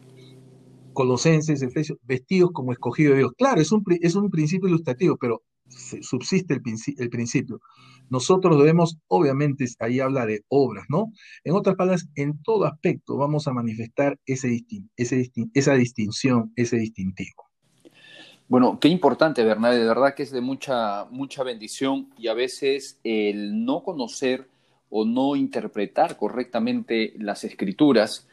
Colosenses, 0.93 1.63
Efesios, 1.63 1.99
vestidos 2.03 2.51
como 2.53 2.73
escogido 2.73 3.13
de 3.13 3.19
Dios. 3.19 3.33
Claro, 3.37 3.61
es 3.61 3.73
un, 3.73 3.83
es 4.01 4.15
un 4.15 4.31
principio 4.31 4.69
ilustrativo, 4.69 5.17
pero 5.21 5.43
subsiste 5.71 6.55
el, 6.55 7.11
principio. 7.11 7.61
Nosotros 8.09 8.59
debemos, 8.59 8.99
obviamente, 9.09 9.67
ahí 9.79 10.01
habla 10.01 10.27
de 10.27 10.43
obras, 10.49 10.85
¿no? 10.89 11.13
En 11.45 11.55
otras 11.55 11.77
palabras, 11.77 12.09
en 12.17 12.43
todo 12.43 12.65
aspecto 12.65 13.17
vamos 13.17 13.47
a 13.47 13.53
manifestar 13.53 14.19
ese 14.27 14.65
ese 14.97 15.31
esa 15.55 15.75
distinción, 15.75 16.53
ese 16.57 16.77
distintivo. 16.77 17.51
Bueno, 18.49 18.81
qué 18.81 18.89
importante, 18.89 19.45
Bernal, 19.45 19.79
de 19.79 19.85
verdad 19.85 20.15
que 20.15 20.25
es 20.25 20.33
de 20.33 20.41
mucha, 20.41 21.05
mucha 21.05 21.45
bendición 21.45 22.09
y 22.19 22.27
a 22.27 22.35
veces 22.35 22.99
el 23.05 23.65
no 23.65 23.85
conocer 23.85 24.49
o 24.91 25.05
no 25.05 25.37
interpretar 25.37 26.17
correctamente 26.17 27.15
las 27.19 27.45
escrituras 27.45 28.27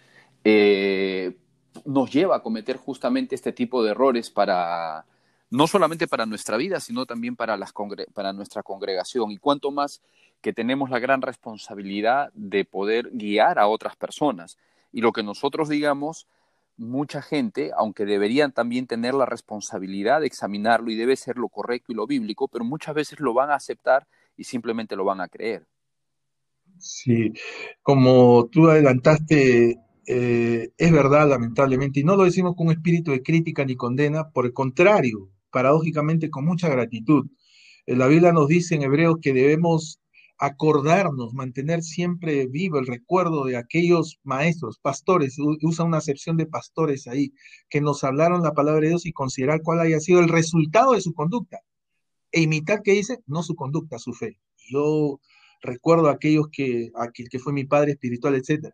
eh, 0.44 1.38
nos 1.86 2.12
lleva 2.12 2.38
a 2.38 2.42
cometer 2.42 2.78
justamente 2.78 3.36
este 3.36 3.54
tipo 3.54 3.84
de 3.84 3.92
errores 3.92 4.32
para, 4.32 5.06
no 5.50 5.68
solamente 5.68 6.08
para 6.08 6.26
nuestra 6.26 6.58
vida, 6.58 6.80
sino 6.80 7.06
también 7.06 7.36
para, 7.36 7.58
las 7.58 7.74
para 8.14 8.34
nuestra 8.34 8.64
congregación. 8.64 9.32
Y 9.32 9.38
cuanto 9.38 9.72
más 9.72 10.02
que 10.42 10.54
tenemos 10.54 10.90
la 10.90 11.00
gran 11.00 11.22
responsabilidad 11.22 12.32
de 12.34 12.66
poder 12.66 13.10
guiar 13.14 13.60
a 13.60 13.68
otras 13.68 13.96
personas. 13.96 14.58
Y 14.92 15.02
lo 15.02 15.12
que 15.12 15.24
nosotros 15.24 15.70
digamos, 15.70 16.28
mucha 16.78 17.22
gente, 17.22 17.72
aunque 17.76 18.06
deberían 18.06 18.52
también 18.52 18.88
tener 18.88 19.14
la 19.14 19.26
responsabilidad 19.26 20.22
de 20.22 20.28
examinarlo 20.28 20.92
y 20.92 20.96
debe 20.96 21.16
ser 21.16 21.38
lo 21.38 21.50
correcto 21.50 21.92
y 21.92 21.96
lo 21.96 22.08
bíblico, 22.08 22.48
pero 22.48 22.64
muchas 22.64 22.94
veces 22.94 23.20
lo 23.20 23.34
van 23.34 23.50
a 23.50 23.56
aceptar 23.56 24.08
y 24.36 24.44
simplemente 24.44 24.96
lo 24.96 25.06
van 25.06 25.22
a 25.22 25.28
creer. 25.28 25.66
Sí, 26.78 27.34
como 27.82 28.48
tú 28.52 28.70
adelantaste, 28.70 29.80
eh, 30.06 30.70
es 30.78 30.92
verdad, 30.92 31.28
lamentablemente, 31.28 32.02
y 32.02 32.04
no 32.04 32.16
lo 32.16 32.24
decimos 32.24 32.56
con 32.56 32.70
espíritu 32.70 33.12
de 33.12 33.24
crítica 33.24 33.66
ni 33.66 33.76
condena, 33.76 34.30
por 34.30 34.46
el 34.46 34.54
contrario, 34.54 35.30
paradójicamente 35.58 36.30
con 36.30 36.46
mucha 36.46 36.70
gratitud. 36.70 37.26
Eh, 37.88 37.96
la 37.96 38.06
Biblia 38.06 38.32
nos 38.32 38.48
dice 38.48 38.76
en 38.76 38.84
Hebreos 38.84 39.16
que 39.20 39.34
debemos 39.34 40.00
acordarnos, 40.38 41.34
mantener 41.34 41.82
siempre 41.82 42.46
vivo 42.46 42.78
el 42.78 42.86
recuerdo 42.86 43.46
de 43.46 43.58
aquellos 43.58 44.20
maestros, 44.24 44.78
pastores, 44.78 45.38
usa 45.40 45.84
una 45.84 45.98
acepción 45.98 46.38
de 46.38 46.46
pastores 46.46 47.08
ahí, 47.08 47.34
que 47.72 47.82
nos 47.82 48.04
hablaron 48.04 48.44
la 48.44 48.54
palabra 48.54 48.82
de 48.82 48.90
Dios 48.90 49.08
y 49.08 49.14
considerar 49.14 49.64
cuál 49.64 49.80
haya 49.80 50.00
sido 50.00 50.20
el 50.20 50.30
resultado 50.30 50.94
de 50.94 51.02
su 51.02 51.12
conducta. 51.16 51.58
E 52.32 52.42
imitar, 52.42 52.84
¿qué 52.84 52.92
dice? 52.92 53.18
No 53.26 53.42
su 53.42 53.56
conducta, 53.56 53.98
su 53.98 54.14
fe. 54.14 54.40
Yo 54.70 55.20
recuerdo 55.64 56.10
a 56.10 56.12
aquellos 56.12 56.50
que, 56.52 56.92
aquel 56.94 57.30
que 57.30 57.40
fue 57.40 57.52
mi 57.52 57.66
padre 57.66 57.94
espiritual, 57.94 58.36
etc. 58.36 58.68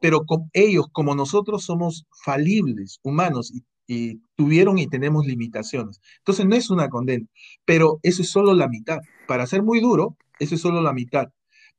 Pero 0.00 0.24
con 0.24 0.48
ellos, 0.54 0.86
como 0.90 1.14
nosotros 1.14 1.64
somos 1.64 2.06
falibles, 2.24 2.98
humanos, 3.02 3.52
y 3.54 3.62
y 3.90 4.22
tuvieron 4.36 4.78
y 4.78 4.86
tenemos 4.86 5.26
limitaciones. 5.26 6.00
Entonces 6.18 6.46
no 6.46 6.54
es 6.54 6.70
una 6.70 6.88
condena, 6.88 7.26
pero 7.64 7.98
eso 8.04 8.22
es 8.22 8.30
solo 8.30 8.54
la 8.54 8.68
mitad. 8.68 9.00
Para 9.26 9.48
ser 9.48 9.64
muy 9.64 9.80
duro, 9.80 10.16
eso 10.38 10.54
es 10.54 10.60
solo 10.60 10.80
la 10.80 10.92
mitad, 10.92 11.30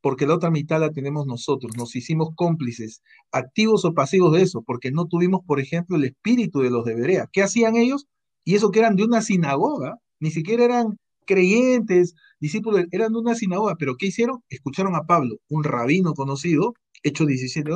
porque 0.02 0.28
la 0.28 0.36
otra 0.36 0.52
mitad 0.52 0.82
la 0.82 0.92
tenemos 0.92 1.26
nosotros, 1.26 1.78
nos 1.78 1.96
hicimos 1.96 2.32
cómplices, 2.36 3.02
activos 3.32 3.86
o 3.86 3.94
pasivos 3.94 4.34
de 4.34 4.42
eso, 4.42 4.62
porque 4.62 4.92
no 4.92 5.06
tuvimos, 5.06 5.40
por 5.48 5.62
ejemplo, 5.62 5.96
el 5.96 6.04
espíritu 6.04 6.60
de 6.60 6.70
los 6.70 6.84
de 6.84 6.96
Berea. 6.96 7.30
¿Qué 7.32 7.44
hacían 7.44 7.78
ellos? 7.78 8.08
Y 8.44 8.56
eso 8.56 8.72
que 8.72 8.80
eran 8.80 8.98
de 8.98 9.06
una 9.06 9.22
sinagoga, 9.22 9.96
ni 10.20 10.32
siquiera 10.32 10.66
eran 10.66 11.00
creyentes, 11.26 12.16
discípulos, 12.42 12.88
eran 12.92 13.14
de 13.14 13.20
una 13.20 13.36
sinagoga, 13.36 13.76
pero 13.80 13.96
¿qué 13.96 14.08
hicieron? 14.08 14.44
Escucharon 14.50 14.98
a 14.98 15.04
Pablo, 15.04 15.38
un 15.48 15.64
rabino 15.64 16.14
conocido, 16.14 16.74
Hechos 17.04 17.28
17 17.28 17.72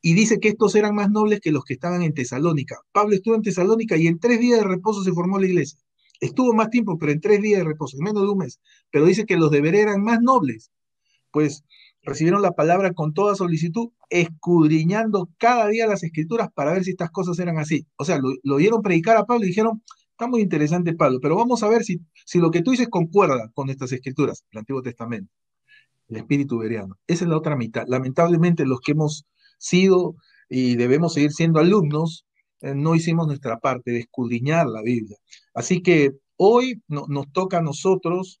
y 0.00 0.14
dice 0.14 0.40
que 0.40 0.48
estos 0.48 0.74
eran 0.74 0.94
más 0.94 1.10
nobles 1.10 1.40
que 1.40 1.52
los 1.52 1.64
que 1.64 1.74
estaban 1.74 2.02
en 2.02 2.14
Tesalónica. 2.14 2.76
Pablo 2.92 3.14
estuvo 3.14 3.34
en 3.34 3.42
Tesalónica 3.42 3.96
y 3.96 4.06
en 4.06 4.18
tres 4.18 4.40
días 4.40 4.60
de 4.60 4.66
reposo 4.66 5.02
se 5.02 5.12
formó 5.12 5.38
la 5.38 5.46
iglesia. 5.46 5.78
Estuvo 6.20 6.52
más 6.52 6.70
tiempo, 6.70 6.98
pero 6.98 7.12
en 7.12 7.20
tres 7.20 7.42
días 7.42 7.60
de 7.60 7.64
reposo, 7.64 7.96
en 7.96 8.04
menos 8.04 8.22
de 8.22 8.28
un 8.28 8.38
mes. 8.38 8.60
Pero 8.90 9.04
dice 9.06 9.24
que 9.26 9.36
los 9.36 9.50
de 9.50 9.58
eran 9.58 10.02
más 10.02 10.20
nobles. 10.20 10.70
Pues 11.30 11.64
recibieron 12.02 12.42
la 12.42 12.52
palabra 12.52 12.92
con 12.92 13.12
toda 13.12 13.34
solicitud, 13.34 13.90
escudriñando 14.10 15.28
cada 15.38 15.68
día 15.68 15.86
las 15.86 16.02
escrituras 16.02 16.48
para 16.54 16.72
ver 16.72 16.84
si 16.84 16.90
estas 16.90 17.10
cosas 17.10 17.38
eran 17.38 17.58
así. 17.58 17.86
O 17.96 18.04
sea, 18.04 18.18
lo, 18.18 18.30
lo 18.42 18.56
oyeron 18.56 18.82
predicar 18.82 19.16
a 19.16 19.26
Pablo 19.26 19.44
y 19.44 19.48
dijeron, 19.48 19.82
Está 20.18 20.26
muy 20.26 20.40
interesante, 20.40 20.94
Pablo, 20.94 21.20
pero 21.22 21.36
vamos 21.36 21.62
a 21.62 21.68
ver 21.68 21.84
si, 21.84 22.00
si 22.26 22.40
lo 22.40 22.50
que 22.50 22.60
tú 22.60 22.72
dices 22.72 22.88
concuerda 22.88 23.52
con 23.54 23.70
estas 23.70 23.92
escrituras, 23.92 24.44
el 24.50 24.58
Antiguo 24.58 24.82
Testamento, 24.82 25.32
el 26.08 26.16
espíritu 26.16 26.58
veriano. 26.58 26.98
Esa 27.06 27.24
es 27.24 27.30
la 27.30 27.36
otra 27.36 27.54
mitad. 27.54 27.84
Lamentablemente 27.86 28.66
los 28.66 28.80
que 28.80 28.92
hemos 28.92 29.26
sido 29.58 30.16
y 30.48 30.76
debemos 30.76 31.14
seguir 31.14 31.32
siendo 31.32 31.60
alumnos, 31.60 32.24
eh, 32.60 32.74
no 32.74 32.94
hicimos 32.94 33.26
nuestra 33.26 33.58
parte 33.58 33.90
de 33.90 34.00
escudriñar 34.00 34.66
la 34.66 34.82
Biblia. 34.82 35.16
Así 35.54 35.82
que 35.82 36.12
hoy 36.36 36.82
nos 36.88 37.32
toca 37.32 37.58
a 37.58 37.62
nosotros, 37.62 38.40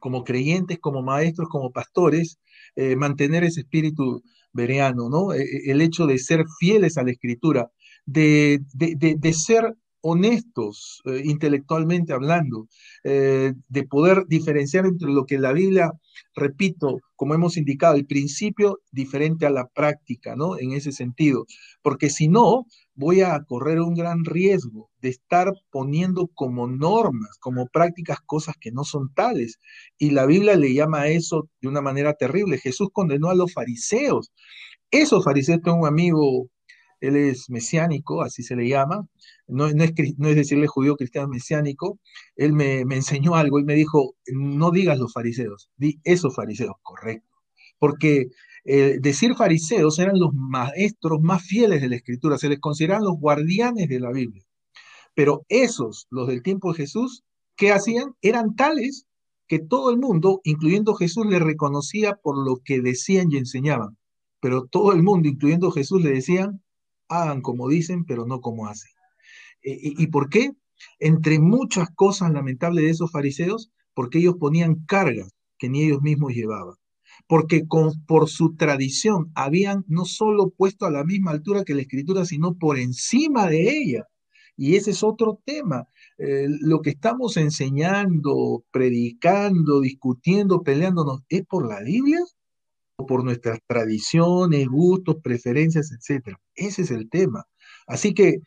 como 0.00 0.24
creyentes, 0.24 0.78
como 0.78 1.02
maestros, 1.02 1.48
como 1.48 1.70
pastores, 1.70 2.38
eh, 2.76 2.96
mantener 2.96 3.44
ese 3.44 3.60
espíritu 3.60 4.22
veriano, 4.52 5.08
¿no? 5.08 5.32
E, 5.32 5.42
e, 5.42 5.70
el 5.70 5.80
hecho 5.80 6.06
de 6.06 6.18
ser 6.18 6.44
fieles 6.58 6.98
a 6.98 7.04
la 7.04 7.12
escritura, 7.12 7.70
de, 8.04 8.60
de 8.74 9.32
ser 9.32 9.76
honestos 10.02 11.00
eh, 11.06 11.22
intelectualmente 11.24 12.12
hablando, 12.12 12.68
eh, 13.04 13.54
de 13.68 13.82
poder 13.84 14.26
diferenciar 14.26 14.84
entre 14.84 15.08
lo 15.08 15.24
que 15.24 15.38
la 15.38 15.52
Biblia, 15.52 15.92
repito, 16.34 17.00
como 17.16 17.34
hemos 17.34 17.56
indicado, 17.56 17.94
el 17.94 18.06
principio 18.06 18.80
diferente 18.90 19.46
a 19.46 19.50
la 19.50 19.66
práctica, 19.68 20.36
¿no? 20.36 20.58
En 20.58 20.72
ese 20.72 20.92
sentido, 20.92 21.46
porque 21.82 22.10
si 22.10 22.28
no, 22.28 22.66
voy 22.94 23.22
a 23.22 23.42
correr 23.44 23.80
un 23.80 23.94
gran 23.94 24.24
riesgo 24.24 24.90
de 25.00 25.08
estar 25.10 25.52
poniendo 25.70 26.28
como 26.34 26.66
normas, 26.66 27.38
como 27.40 27.66
prácticas, 27.66 28.18
cosas 28.26 28.56
que 28.60 28.72
no 28.72 28.84
son 28.84 29.12
tales. 29.14 29.58
Y 29.98 30.10
la 30.10 30.26
Biblia 30.26 30.56
le 30.56 30.74
llama 30.74 31.02
a 31.02 31.08
eso 31.08 31.48
de 31.60 31.68
una 31.68 31.80
manera 31.80 32.14
terrible. 32.14 32.58
Jesús 32.58 32.88
condenó 32.92 33.30
a 33.30 33.34
los 33.34 33.52
fariseos. 33.52 34.30
Esos 34.90 35.24
fariseos, 35.24 35.62
tengo 35.62 35.78
un 35.78 35.86
amigo 35.86 36.48
él 37.02 37.16
es 37.16 37.50
mesiánico, 37.50 38.22
así 38.22 38.44
se 38.44 38.54
le 38.54 38.68
llama, 38.68 39.06
no, 39.48 39.66
es, 39.66 39.74
decirle 39.76 40.68
judío 40.68 40.96
cristiano 40.96 41.28
mesiánico, 41.28 41.98
él 42.36 42.52
me, 42.52 42.80
enseñó 42.82 43.34
algo, 43.34 43.58
él 43.58 43.64
me 43.64 43.74
dijo, 43.74 44.14
no 44.32 44.70
digas 44.70 44.98
los 44.98 45.12
fariseos, 45.12 45.68
di 45.76 45.98
esos 46.04 46.34
fariseos, 46.34 46.76
correcto, 46.82 47.28
porque 47.78 48.28
eh, 48.64 48.98
decir 49.00 49.34
fariseos 49.34 49.98
eran 49.98 50.18
los 50.18 50.32
maestros 50.32 51.20
más 51.20 51.42
fieles 51.42 51.82
de 51.82 51.88
la 51.88 51.96
escritura, 51.96 52.38
se 52.38 52.48
les 52.48 52.60
consideraban 52.60 53.04
los 53.04 53.18
guardianes 53.18 53.88
de 53.88 53.98
la 53.98 54.12
Biblia, 54.12 54.44
pero 55.14 55.44
esos, 55.48 56.06
los 56.08 56.28
del 56.28 56.42
tiempo 56.42 56.72
de 56.72 56.78
Jesús, 56.78 57.24
¿qué 57.56 57.72
hacían? 57.72 58.14
Eran 58.22 58.54
tales 58.54 59.06
que 59.48 59.58
todo 59.58 59.90
el 59.90 59.98
mundo, 59.98 60.40
incluyendo 60.44 60.94
Jesús, 60.94 61.26
le 61.26 61.40
reconocía 61.40 62.14
por 62.14 62.38
lo 62.38 62.58
que 62.64 62.80
decían 62.80 63.30
y 63.30 63.36
enseñaban. 63.36 63.98
Pero 64.40 64.66
todo 64.66 64.92
el 64.92 65.02
mundo, 65.02 65.28
incluyendo 65.28 65.70
Jesús, 65.70 66.02
le 66.02 66.10
decían, 66.10 66.62
hagan 67.12 67.42
como 67.42 67.68
dicen, 67.68 68.04
pero 68.04 68.26
no 68.26 68.40
como 68.40 68.66
hacen. 68.66 68.90
Eh, 69.62 69.78
¿Y, 69.80 70.06
por 70.08 70.28
qué? 70.28 70.52
Entre 70.98 71.38
muchas 71.38 71.88
cosas 71.94 72.32
lamentables 72.32 72.84
de 72.84 72.90
esos 72.90 73.10
fariseos, 73.10 73.70
porque 73.94 74.18
ellos 74.18 74.36
ponían 74.38 74.84
cargas 74.86 75.30
que 75.58 75.68
ni 75.68 75.84
ellos 75.84 76.02
mismos 76.02 76.32
llevaban. 76.32 76.74
Porque 77.28 77.66
con, 77.66 78.04
por 78.06 78.28
su 78.28 78.56
tradición 78.56 79.30
habían 79.34 79.84
no 79.86 80.04
solo 80.04 80.50
puesto 80.50 80.86
a 80.86 80.90
la 80.90 81.04
misma 81.04 81.30
altura 81.30 81.64
que 81.64 81.74
la 81.74 81.82
escritura, 81.82 82.24
sino 82.24 82.54
por 82.54 82.78
encima 82.78 83.46
de 83.46 83.70
ella. 83.70 84.06
Y 84.56 84.76
ese 84.76 84.90
es 84.90 85.02
otro 85.02 85.40
tema. 85.44 85.86
Eh, 86.18 86.46
lo 86.48 86.80
que 86.80 86.90
estamos 86.90 87.36
enseñando, 87.36 88.64
predicando, 88.70 89.80
discutiendo, 89.80 90.62
peleándonos, 90.62 91.20
¿es 91.28 91.44
por 91.46 91.66
la 91.68 91.80
Biblia 91.80 92.20
por 92.96 93.24
nuestras 93.24 93.58
tradiciones, 93.66 94.68
gustos, 94.68 95.16
preferencias, 95.22 95.92
etc. 95.92 96.36
Ese 96.54 96.82
es 96.82 96.90
el 96.90 97.08
tema. 97.08 97.44
Así 97.86 98.14
que 98.14 98.40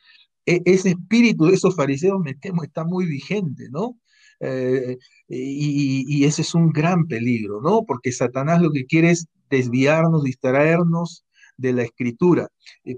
e, 0.46 0.62
ese 0.66 0.90
espíritu 0.90 1.46
de 1.46 1.56
esos 1.56 1.76
fariseos, 1.76 2.20
me 2.22 2.36
temo, 2.36 2.64
está 2.64 2.84
muy 2.86 3.06
vigente, 3.06 3.68
¿no? 3.72 3.98
Eh, 4.40 4.98
y, 5.28 6.24
ese 6.26 6.42
es 6.42 6.54
un 6.56 6.72
gran 6.72 7.08
peligro, 7.08 7.62
¿no? 7.62 7.84
Porque 7.86 8.12
Satanás 8.12 8.62
lo 8.62 8.72
que 8.72 8.86
quiere 8.86 9.12
es 9.12 9.28
desviarnos, 9.50 10.24
distraernos 10.24 11.26
de 11.58 11.74
la 11.74 11.84
escritura, 11.84 12.50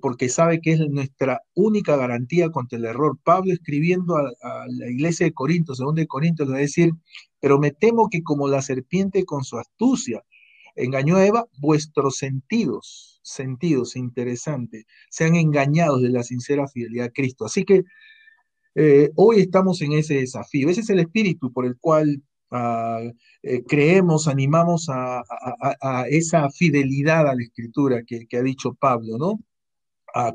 porque 0.02 0.30
sabe 0.30 0.62
que 0.62 0.72
es 0.74 0.80
nuestra 0.90 1.42
única 1.54 1.96
garantía 1.96 2.50
contra 2.50 2.80
el 2.80 2.86
error. 2.86 3.18
Pablo 3.24 3.54
escribiendo 3.54 4.18
a, 4.18 4.32
la 4.68 4.90
iglesia 4.90 5.28
de 5.28 5.34
Corinto, 5.34 5.76
segundo 5.76 6.00
de 6.02 6.08
Corinto, 6.08 6.44
le 6.44 6.52
va 6.52 6.58
a 6.58 6.62
decir, 6.62 6.92
pero 7.40 7.60
me 7.60 7.72
temo 7.72 8.10
que 8.10 8.24
como 8.24 8.48
la 8.48 8.62
serpiente 8.62 9.26
con 9.26 9.44
su 9.44 9.60
astucia, 9.60 10.24
engañó 10.78 11.18
a 11.18 11.26
Eva, 11.26 11.48
vuestros 11.60 12.18
sentidos, 12.18 13.20
sentidos, 13.24 13.96
interesante, 13.96 14.86
sean 15.10 15.36
engañados 15.36 16.02
de 16.02 16.10
la 16.10 16.24
sincera 16.24 16.68
fidelidad 16.68 17.08
a 17.08 17.12
Cristo. 17.12 17.46
Así 17.46 17.66
que 17.66 17.84
eh, 18.76 19.12
hoy 19.16 19.40
estamos 19.40 19.82
en 19.82 19.94
ese 19.94 20.16
desafío. 20.16 20.70
Ese 20.70 20.82
es 20.82 20.90
el 20.90 21.00
espíritu 21.00 21.52
por 21.52 21.66
el 21.66 21.78
cual 21.80 22.22
ah, 22.52 23.02
eh, 23.44 23.64
creemos, 23.68 24.28
animamos 24.28 24.88
a, 24.90 25.24
esa 26.10 26.50
fidelidad 26.52 27.28
a 27.28 27.36
la 27.36 27.44
escritura 27.44 28.04
que, 28.06 28.28
que 28.28 28.38
ha 28.38 28.44
dicho 28.44 28.74
Pablo, 28.74 29.18
¿no? 29.18 29.40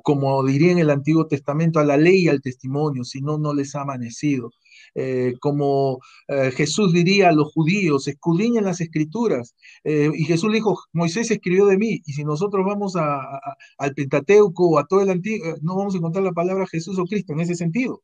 como 0.03 0.45
diría 0.45 0.73
en 0.73 0.79
el 0.79 0.91
Antiguo 0.91 1.27
Testamento, 1.27 1.81
a 1.81 1.85
la 1.85 1.97
ley 1.97 2.25
y 2.25 2.29
al 2.29 2.41
testimonio, 2.41 3.05
si 3.05 3.21
no, 3.21 3.39
no 3.39 3.55
les 3.55 3.75
ha 3.75 3.83
amanecido. 3.83 4.53
Eh, 4.95 5.35
como 5.41 6.01
eh, 6.29 6.51
Jesús 6.53 6.93
diría 6.93 7.29
a 7.31 7.33
los 7.33 7.53
judíos, 7.53 8.09
escudriñen 8.09 8.65
las 8.65 8.81
escrituras. 8.81 9.55
Eh, 9.85 10.11
y 10.15 10.25
Jesús 10.25 10.53
dijo, 10.53 10.79
Moisés 10.93 11.31
escribió 11.31 11.67
de 11.67 11.79
mí, 11.79 12.03
y 12.05 12.13
si 12.13 12.25
nosotros 12.25 12.65
vamos 12.67 12.95
al 12.97 13.95
Pentateuco 13.95 14.69
o 14.71 14.79
a 14.79 14.87
todo 14.87 15.03
el 15.03 15.11
Antiguo, 15.11 15.55
no 15.63 15.77
vamos 15.77 15.95
a 15.95 15.99
encontrar 15.99 16.25
la 16.25 16.33
palabra 16.33 16.67
Jesús 16.67 16.99
o 16.99 17.05
Cristo 17.05 17.33
en 17.33 17.41
ese 17.41 17.55
sentido. 17.55 18.03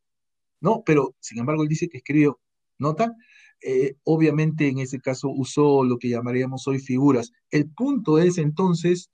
No, 0.61 0.83
pero 0.85 1.15
sin 1.21 1.39
embargo 1.39 1.63
él 1.63 1.69
dice 1.69 1.89
que 1.89 1.99
escribió. 1.99 2.41
¿Nota? 3.63 3.97
obviamente 4.05 4.69
en 4.69 4.79
ese 4.79 5.01
caso 5.01 5.29
usó 5.29 5.85
lo 5.85 5.99
que 5.99 6.09
llamaríamos 6.09 6.67
hoy 6.69 6.79
figuras. 6.79 7.33
El 7.51 7.71
punto 7.71 8.19
es 8.19 8.39
entonces 8.39 9.11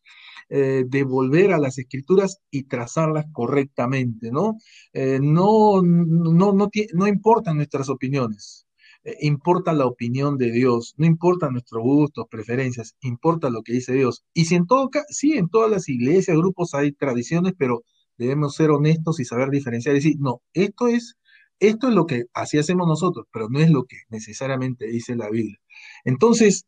eh, 0.50 0.84
de 0.86 1.04
volver 1.04 1.52
a 1.52 1.58
las 1.58 1.78
escrituras 1.78 2.38
y 2.50 2.64
trazarlas 2.64 3.24
correctamente, 3.32 4.30
¿no? 4.30 4.58
Eh, 4.92 5.18
no, 5.22 5.80
no, 5.82 6.52
no, 6.52 6.68
no, 6.92 7.06
importan 7.06 7.56
nuestras 7.56 7.88
opiniones, 7.88 8.66
eh, 9.04 9.16
importa 9.22 9.72
la 9.72 9.86
opinión 9.86 10.36
de 10.36 10.52
Dios, 10.52 10.94
no 10.98 11.06
importan 11.06 11.52
nuestros 11.52 11.82
gustos, 11.82 12.26
preferencias, 12.30 12.94
importa 13.00 13.48
lo 13.48 13.62
que 13.62 13.72
dice 13.72 13.94
Dios. 13.94 14.24
Y 14.34 14.44
si 14.44 14.56
en 14.56 14.66
todo 14.66 14.90
sí, 15.08 15.32
en 15.38 15.48
todas 15.48 15.70
las 15.70 15.88
iglesias, 15.88 16.36
grupos 16.36 16.74
hay 16.74 16.92
tradiciones, 16.92 17.54
pero 17.58 17.82
debemos 18.18 18.54
ser 18.54 18.70
honestos 18.70 19.20
y 19.20 19.24
saber 19.24 19.48
diferenciar 19.50 19.94
y 19.94 19.98
decir, 19.98 20.16
no, 20.20 20.42
esto 20.52 20.88
es 20.88 21.16
esto 21.60 21.88
es 21.88 21.94
lo 21.94 22.06
que 22.06 22.24
así 22.34 22.58
hacemos 22.58 22.86
nosotros, 22.86 23.26
pero 23.32 23.48
no 23.48 23.60
es 23.60 23.70
lo 23.70 23.84
que 23.84 23.98
necesariamente 24.08 24.86
dice 24.86 25.16
la 25.16 25.30
Biblia. 25.30 25.58
Entonces, 26.04 26.66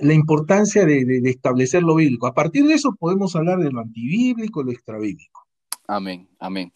la 0.00 0.14
importancia 0.14 0.84
de, 0.84 1.20
establecer 1.24 1.82
lo 1.82 1.96
bíblico. 1.96 2.26
A 2.26 2.34
partir 2.34 2.66
de 2.66 2.74
eso 2.74 2.94
podemos 2.98 3.34
hablar 3.36 3.58
de 3.58 3.70
lo 3.70 3.80
antibíblico, 3.80 4.62
lo 4.62 4.72
extrabíblico. 4.72 5.46
Amén, 5.86 6.28
amén. 6.38 6.72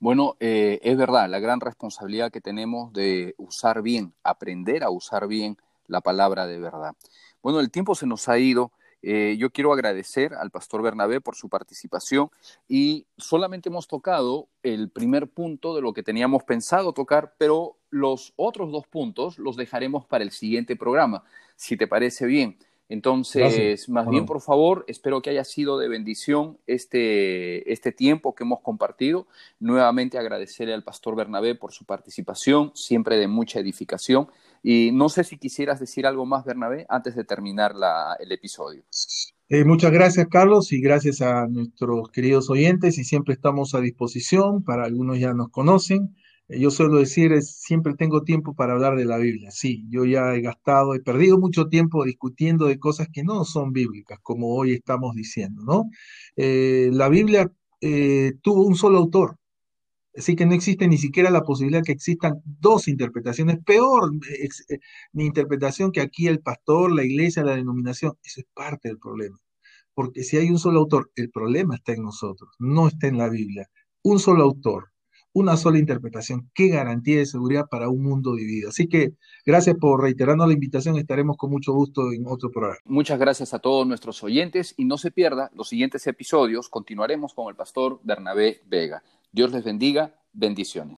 Bueno, 0.00 0.36
eh, 0.40 0.80
es 0.82 0.96
verdad, 0.96 1.28
la 1.28 1.38
gran 1.38 1.60
responsabilidad 1.60 2.32
que 2.32 2.40
tenemos 2.40 2.92
de 2.92 3.34
usar 3.38 3.82
bien, 3.82 4.12
aprender 4.22 4.82
a 4.82 4.90
usar 4.90 5.28
bien 5.28 5.56
la 5.86 6.00
palabra 6.00 6.46
de 6.46 6.58
verdad. 6.58 6.94
Bueno, 7.42 7.60
el 7.60 7.70
tiempo 7.70 7.94
se 7.94 8.06
nos 8.06 8.28
ha 8.28 8.38
ido. 8.38 8.72
Eh, 9.06 9.36
yo 9.38 9.50
quiero 9.50 9.72
agradecer 9.72 10.32
al 10.32 10.50
pastor 10.50 10.82
Bernabé 10.82 11.20
por 11.20 11.36
su 11.36 11.50
participación 11.50 12.30
y 12.66 13.06
solamente 13.18 13.68
hemos 13.68 13.86
tocado 13.86 14.48
el 14.62 14.88
primer 14.88 15.28
punto 15.28 15.74
de 15.74 15.82
lo 15.82 15.92
que 15.92 16.02
teníamos 16.02 16.42
pensado 16.44 16.94
tocar, 16.94 17.34
pero 17.36 17.76
los 17.90 18.32
otros 18.36 18.72
dos 18.72 18.86
puntos 18.86 19.38
los 19.38 19.56
dejaremos 19.56 20.06
para 20.06 20.24
el 20.24 20.30
siguiente 20.30 20.74
programa 20.74 21.22
si 21.54 21.76
te 21.76 21.86
parece 21.86 22.24
bien. 22.24 22.56
Entonces, 22.88 23.88
más 23.88 24.08
bien, 24.08 24.26
por 24.26 24.42
favor, 24.42 24.84
espero 24.88 25.22
que 25.22 25.30
haya 25.30 25.44
sido 25.44 25.78
de 25.78 25.88
bendición 25.88 26.58
este, 26.66 27.72
este 27.72 27.92
tiempo 27.92 28.34
que 28.34 28.44
hemos 28.44 28.60
compartido. 28.60 29.26
Nuevamente 29.58 30.18
agradecerle 30.18 30.74
al 30.74 30.84
pastor 30.84 31.16
Bernabé 31.16 31.54
por 31.54 31.72
su 31.72 31.86
participación, 31.86 32.72
siempre 32.74 33.16
de 33.16 33.26
mucha 33.26 33.58
edificación. 33.58 34.28
Y 34.62 34.90
no 34.92 35.08
sé 35.08 35.24
si 35.24 35.38
quisieras 35.38 35.80
decir 35.80 36.06
algo 36.06 36.26
más, 36.26 36.44
Bernabé, 36.44 36.84
antes 36.88 37.16
de 37.16 37.24
terminar 37.24 37.74
el 38.20 38.32
episodio. 38.32 38.82
Eh, 39.48 39.64
muchas 39.64 39.90
gracias, 39.90 40.26
Carlos, 40.28 40.72
y 40.72 40.80
gracias 40.80 41.22
a 41.22 41.46
nuestros 41.46 42.10
queridos 42.10 42.50
oyentes. 42.50 42.98
Y 42.98 43.04
siempre 43.04 43.34
estamos 43.34 43.74
a 43.74 43.80
disposición, 43.80 44.62
para 44.62 44.84
algunos 44.84 45.18
ya 45.18 45.32
nos 45.32 45.48
conocen. 45.48 46.14
Eh, 46.48 46.60
yo 46.60 46.70
suelo 46.70 46.98
decir, 46.98 47.40
siempre 47.42 47.94
tengo 47.94 48.22
tiempo 48.22 48.54
para 48.54 48.74
hablar 48.74 48.96
de 48.96 49.04
la 49.04 49.18
Biblia. 49.18 49.50
Sí, 49.50 49.84
yo 49.90 50.04
ya 50.04 50.34
he 50.34 50.40
gastado, 50.42 50.94
he 50.94 51.00
perdido 51.00 51.38
mucho 51.38 51.66
tiempo 51.68 52.04
discutiendo 52.04 52.66
de 52.66 52.78
cosas 52.78 53.08
que 53.12 53.22
no 53.24 53.44
son 53.44 53.72
bíblicas, 53.72 54.18
como 54.22 54.54
hoy 54.54 54.72
estamos 54.74 55.14
diciendo, 55.14 55.62
¿no? 55.64 55.90
Eh, 56.36 56.90
la 56.92 57.08
Biblia 57.08 57.50
eh, 57.80 58.32
tuvo 58.42 58.66
un 58.66 58.76
solo 58.76 58.98
autor, 58.98 59.36
así 60.16 60.36
que 60.36 60.46
no 60.46 60.54
existe 60.54 60.88
ni 60.88 60.98
siquiera 60.98 61.30
la 61.30 61.42
posibilidad 61.42 61.82
que 61.84 61.92
existan 61.92 62.42
dos 62.44 62.88
interpretaciones, 62.88 63.58
peor 63.64 64.12
ni 65.12 65.26
interpretación 65.26 65.92
que 65.92 66.00
aquí 66.00 66.28
el 66.28 66.40
pastor, 66.40 66.92
la 66.92 67.04
iglesia, 67.04 67.44
la 67.44 67.56
denominación. 67.56 68.14
Eso 68.24 68.40
es 68.40 68.46
parte 68.54 68.88
del 68.88 68.98
problema. 68.98 69.38
Porque 69.94 70.24
si 70.24 70.36
hay 70.38 70.50
un 70.50 70.58
solo 70.58 70.80
autor, 70.80 71.10
el 71.16 71.30
problema 71.30 71.76
está 71.76 71.92
en 71.92 72.02
nosotros, 72.02 72.50
no 72.58 72.88
está 72.88 73.08
en 73.08 73.18
la 73.18 73.28
Biblia. 73.28 73.68
Un 74.02 74.18
solo 74.18 74.44
autor, 74.44 74.93
una 75.34 75.56
sola 75.56 75.78
interpretación. 75.78 76.50
Qué 76.54 76.68
garantía 76.68 77.18
de 77.18 77.26
seguridad 77.26 77.66
para 77.70 77.88
un 77.90 78.02
mundo 78.02 78.34
dividido. 78.34 78.70
Así 78.70 78.88
que 78.88 79.12
gracias 79.44 79.76
por 79.78 80.00
reiterarnos 80.00 80.46
la 80.46 80.54
invitación. 80.54 80.96
Estaremos 80.96 81.36
con 81.36 81.50
mucho 81.50 81.72
gusto 81.74 82.12
en 82.12 82.24
otro 82.26 82.50
programa. 82.50 82.78
Muchas 82.84 83.18
gracias 83.18 83.52
a 83.52 83.58
todos 83.58 83.86
nuestros 83.86 84.22
oyentes 84.22 84.74
y 84.76 84.84
no 84.84 84.96
se 84.96 85.10
pierda 85.10 85.50
los 85.54 85.68
siguientes 85.68 86.06
episodios. 86.06 86.68
Continuaremos 86.68 87.34
con 87.34 87.48
el 87.48 87.56
pastor 87.56 88.00
Bernabé 88.04 88.62
Vega. 88.66 89.02
Dios 89.32 89.52
les 89.52 89.64
bendiga. 89.64 90.14
Bendiciones. 90.32 90.96